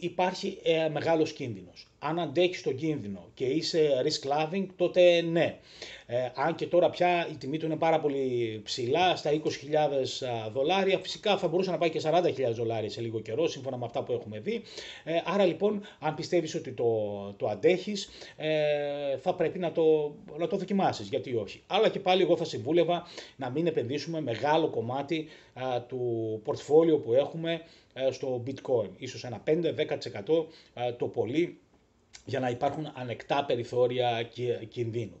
υπάρχει 0.00 0.58
ε, 0.62 0.88
μεγάλος 0.88 1.32
κίνδυνος. 1.32 1.86
Αν 2.06 2.18
αντέχεις 2.20 2.62
τον 2.62 2.76
κίνδυνο 2.76 3.28
και 3.34 3.44
είσαι 3.44 4.02
risk 4.04 4.28
loving, 4.32 4.66
τότε 4.76 5.20
ναι. 5.22 5.58
Ε, 6.06 6.30
αν 6.34 6.54
και 6.54 6.66
τώρα 6.66 6.90
πια 6.90 7.28
η 7.30 7.36
τιμή 7.36 7.58
του 7.58 7.66
είναι 7.66 7.76
πάρα 7.76 8.00
πολύ 8.00 8.60
ψηλά, 8.64 9.16
στα 9.16 9.30
20.000 9.30 9.38
δολάρια, 10.52 10.98
φυσικά 10.98 11.36
θα 11.38 11.48
μπορούσε 11.48 11.70
να 11.70 11.78
πάει 11.78 11.90
και 11.90 12.00
40.000 12.04 12.52
δολάρια 12.52 12.90
σε 12.90 13.00
λίγο 13.00 13.20
καιρό, 13.20 13.46
σύμφωνα 13.46 13.76
με 13.76 13.84
αυτά 13.84 14.02
που 14.02 14.12
έχουμε 14.12 14.38
δει. 14.38 14.62
Ε, 15.04 15.12
άρα 15.24 15.44
λοιπόν, 15.44 15.80
αν 16.00 16.14
πιστεύεις 16.14 16.54
ότι 16.54 16.72
το, 16.72 16.84
το 17.36 17.48
αντέχεις, 17.48 18.08
ε, 18.36 19.16
θα 19.16 19.34
πρέπει 19.34 19.58
να 19.58 19.72
το, 19.72 20.14
να 20.38 20.46
το 20.46 20.56
δοκιμάσεις, 20.56 21.08
γιατί 21.08 21.34
όχι. 21.34 21.62
Αλλά 21.66 21.88
και 21.88 22.00
πάλι 22.00 22.22
εγώ 22.22 22.36
θα 22.36 22.44
συμβούλευα 22.44 23.06
να 23.36 23.50
μην 23.50 23.66
επενδύσουμε 23.66 24.20
μεγάλο 24.20 24.68
κομμάτι 24.70 25.28
του 25.88 26.40
πορτφόλιου 26.44 27.00
που 27.04 27.12
έχουμε 27.12 27.60
στο 28.10 28.42
bitcoin. 28.46 28.88
Ίσως 28.96 29.24
ένα 29.24 29.42
5-10% 29.46 30.44
το 30.98 31.06
πολύ 31.06 31.58
για 32.24 32.40
να 32.40 32.48
υπάρχουν 32.50 32.92
ανεκτά 32.94 33.44
περιθώρια 33.44 34.30
κινδύνου. 34.68 35.20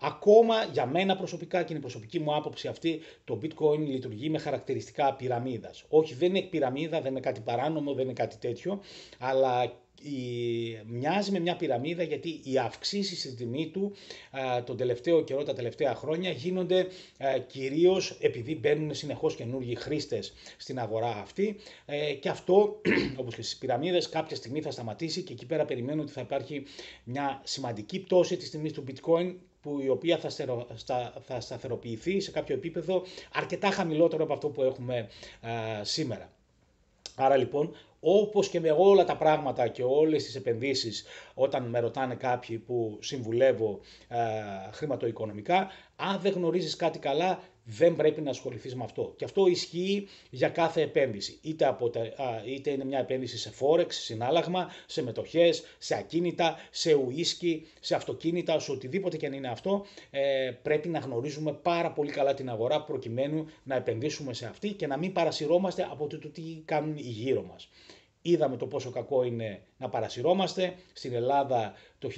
Ακόμα 0.00 0.64
για 0.72 0.86
μένα 0.86 1.16
προσωπικά 1.16 1.58
και 1.58 1.66
είναι 1.68 1.78
η 1.78 1.80
προσωπική 1.80 2.20
μου 2.20 2.34
άποψη 2.34 2.68
αυτή, 2.68 3.00
το 3.24 3.38
bitcoin 3.42 3.78
λειτουργεί 3.78 4.30
με 4.30 4.38
χαρακτηριστικά 4.38 5.14
πυραμίδας. 5.14 5.84
Όχι, 5.88 6.14
δεν 6.14 6.34
είναι 6.34 6.46
πυραμίδα, 6.46 7.00
δεν 7.00 7.10
είναι 7.10 7.20
κάτι 7.20 7.40
παράνομο, 7.40 7.94
δεν 7.94 8.04
είναι 8.04 8.12
κάτι 8.12 8.36
τέτοιο, 8.36 8.80
αλλά 9.18 9.64
η, 9.64 9.70
μοιάζει 10.86 11.30
με 11.30 11.38
μια 11.38 11.56
πυραμίδα 11.56 12.02
γιατί 12.02 12.40
οι 12.44 12.58
αυξήσεις 12.58 13.18
στην 13.18 13.36
τιμή 13.36 13.70
του 13.70 13.92
α, 14.30 14.62
τον 14.64 14.76
τελευταίο 14.76 15.24
καιρό, 15.24 15.42
τα 15.42 15.52
τελευταία 15.52 15.94
χρόνια 15.94 16.30
γίνονται 16.30 16.86
α, 17.18 17.38
κυρίως 17.38 18.18
επειδή 18.20 18.56
μπαίνουν 18.56 18.94
συνεχώς 18.94 19.34
καινούργιοι 19.34 19.74
χρήστες 19.74 20.32
στην 20.56 20.78
αγορά 20.78 21.16
αυτή 21.16 21.56
ε, 21.86 22.12
και 22.12 22.28
αυτό 22.28 22.80
όπως 23.20 23.34
και 23.34 23.42
στις 23.42 23.56
πυραμίδες 23.56 24.08
κάποια 24.08 24.36
στιγμή 24.36 24.60
θα 24.60 24.70
σταματήσει 24.70 25.22
και 25.22 25.32
εκεί 25.32 25.46
πέρα 25.46 25.64
περιμένω 25.64 26.02
ότι 26.02 26.12
θα 26.12 26.20
υπάρχει 26.20 26.62
μια 27.04 27.40
σημαντική 27.44 28.00
πτώση 28.00 28.36
της 28.36 28.50
τιμής 28.50 28.72
του 28.72 28.84
bitcoin 28.88 29.34
που 29.62 29.80
η 29.80 29.88
οποία 29.88 30.18
θα, 30.18 30.30
θα 31.22 31.40
σταθεροποιηθεί 31.40 32.20
σε 32.20 32.30
κάποιο 32.30 32.54
επίπεδο 32.54 33.02
αρκετά 33.32 33.70
χαμηλότερο 33.70 34.24
από 34.24 34.32
αυτό 34.32 34.48
που 34.48 34.62
έχουμε 34.62 35.08
σήμερα. 35.82 36.30
Άρα 37.14 37.36
λοιπόν 37.36 37.74
όπως 38.00 38.48
και 38.48 38.60
με 38.60 38.70
όλα 38.78 39.04
τα 39.04 39.16
πράγματα 39.16 39.68
και 39.68 39.82
όλες 39.82 40.24
τις 40.24 40.34
επενδύσεις 40.34 41.04
όταν 41.34 41.68
με 41.68 41.80
ρωτάνε 41.80 42.14
κάποιοι 42.14 42.58
που 42.58 42.98
συμβουλεύω 43.00 43.80
ε, 44.08 44.16
χρηματοοικονομικά, 44.72 45.68
αν 45.96 46.20
δεν 46.20 46.32
γνωρίζεις 46.32 46.76
κάτι 46.76 46.98
καλά, 46.98 47.38
δεν 47.64 47.96
πρέπει 47.96 48.20
να 48.20 48.30
ασχοληθείς 48.30 48.74
με 48.74 48.84
αυτό. 48.84 49.12
Και 49.16 49.24
αυτό 49.24 49.46
ισχύει 49.46 50.08
για 50.30 50.48
κάθε 50.48 50.82
επένδυση. 50.82 51.38
Είτε, 51.42 51.66
από 51.66 51.90
είτε 52.46 52.70
είναι 52.70 52.84
μια 52.84 52.98
επένδυση 52.98 53.38
σε 53.38 53.52
forex, 53.60 53.86
συνάλλαγμα, 53.88 54.70
σε 54.86 55.02
μετοχές, 55.02 55.62
σε 55.78 55.94
ακίνητα, 55.96 56.56
σε 56.70 56.94
ουίσκι, 56.94 57.66
σε 57.80 57.94
αυτοκίνητα, 57.94 58.58
σε 58.58 58.70
οτιδήποτε 58.70 59.16
και 59.16 59.26
αν 59.26 59.32
είναι 59.32 59.48
αυτό. 59.48 59.86
Ε, 60.10 60.50
πρέπει 60.62 60.88
να 60.88 60.98
γνωρίζουμε 60.98 61.52
πάρα 61.52 61.92
πολύ 61.92 62.10
καλά 62.10 62.34
την 62.34 62.50
αγορά 62.50 62.82
προκειμένου 62.82 63.46
να 63.62 63.74
επενδύσουμε 63.74 64.34
σε 64.34 64.46
αυτή 64.46 64.72
και 64.72 64.86
να 64.86 64.96
μην 64.96 65.12
παρασυρώμαστε 65.12 65.86
από 65.90 66.06
το 66.06 66.18
τι 66.18 66.62
κάνουν 66.64 66.96
οι 66.96 67.00
γύρω 67.00 67.42
μας. 67.42 67.68
Είδαμε 68.22 68.56
το 68.56 68.66
πόσο 68.66 68.90
κακό 68.90 69.22
είναι 69.22 69.62
να 69.78 69.88
παρασυρώμαστε. 69.88 70.74
Στην 70.92 71.14
Ελλάδα 71.14 71.74
το 71.98 72.10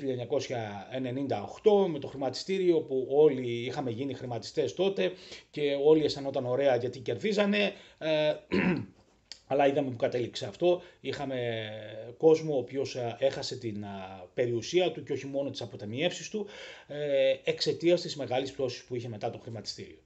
1998 1.64 1.86
με 1.88 1.98
το 1.98 2.06
χρηματιστήριο 2.06 2.80
που 2.80 3.06
όλοι 3.10 3.48
είχαμε 3.48 3.90
γίνει 3.90 4.14
χρηματιστές 4.14 4.74
τότε 4.74 5.12
και 5.50 5.78
όλοι 5.84 6.04
αισθανόταν 6.04 6.46
ωραία 6.46 6.76
γιατί 6.76 6.98
κερδίζανε. 6.98 7.72
Ε, 7.98 8.34
αλλά 9.46 9.66
είδαμε 9.66 9.90
που 9.90 9.96
κατέληξε 9.96 10.46
αυτό. 10.46 10.82
Είχαμε 11.00 11.68
κόσμο 12.16 12.54
ο 12.54 12.58
οποίος 12.58 12.96
ε, 12.96 13.16
έχασε 13.18 13.56
την 13.56 13.82
ε, 13.82 13.86
περιουσία 14.34 14.92
του 14.92 15.02
και 15.02 15.12
όχι 15.12 15.26
μόνο 15.26 15.50
τις 15.50 15.62
αποταμιεύσεις 15.62 16.30
του 16.30 16.46
εξαιτίας 17.44 18.00
της 18.00 18.16
μεγάλης 18.16 18.52
πτώσης 18.52 18.84
που 18.84 18.94
είχε 18.94 19.08
μετά 19.08 19.30
το 19.30 19.38
χρηματιστήριο. 19.38 19.98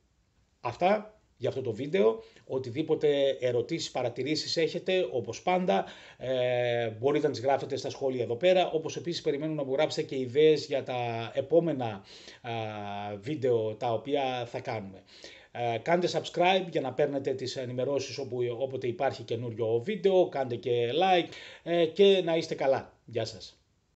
Αυτά 0.61 1.16
για 1.37 1.49
αυτό 1.49 1.61
το 1.61 1.73
βίντεο. 1.73 2.23
Οτιδήποτε 2.47 3.37
ερωτήσεις, 3.41 3.91
παρατηρήσεις 3.91 4.57
έχετε, 4.57 5.09
όπως 5.13 5.43
πάντα, 5.43 5.85
ε, 6.19 6.89
μπορείτε 6.89 7.27
να 7.27 7.33
τις 7.33 7.43
γράφετε 7.43 7.77
στα 7.77 7.91
σχόλια 7.91 8.23
εδώ 8.23 8.37
πέρα. 8.37 8.71
Όπως 8.71 8.97
επίσης 8.97 9.23
περιμένω 9.23 9.55
να 9.55 9.65
μου 9.65 9.73
γράψετε 9.73 10.07
και 10.07 10.19
ιδέες 10.19 10.67
για 10.67 10.83
τα 10.83 11.33
επόμενα 11.35 12.05
βίντεο 13.21 13.75
τα 13.75 13.93
οποία 13.93 14.47
θα 14.47 14.61
κάνουμε. 14.61 15.03
Ε, 15.59 15.79
κάντε 15.79 16.09
subscribe 16.13 16.67
για 16.71 16.81
να 16.81 16.93
παίρνετε 16.93 17.35
τις 17.35 17.57
ενημερώσεις 17.57 18.19
όπου, 18.19 18.39
όποτε 18.59 18.87
υπάρχει 18.87 19.23
καινούριο 19.23 19.81
βίντεο, 19.85 20.29
κάντε 20.29 20.57
και 20.57 20.91
like 20.93 21.29
ε, 21.63 21.87
και 21.87 22.23
να 22.25 22.37
είστε 22.37 22.55
καλά. 22.55 22.93
Γεια 23.05 23.25
σας. 23.25 23.59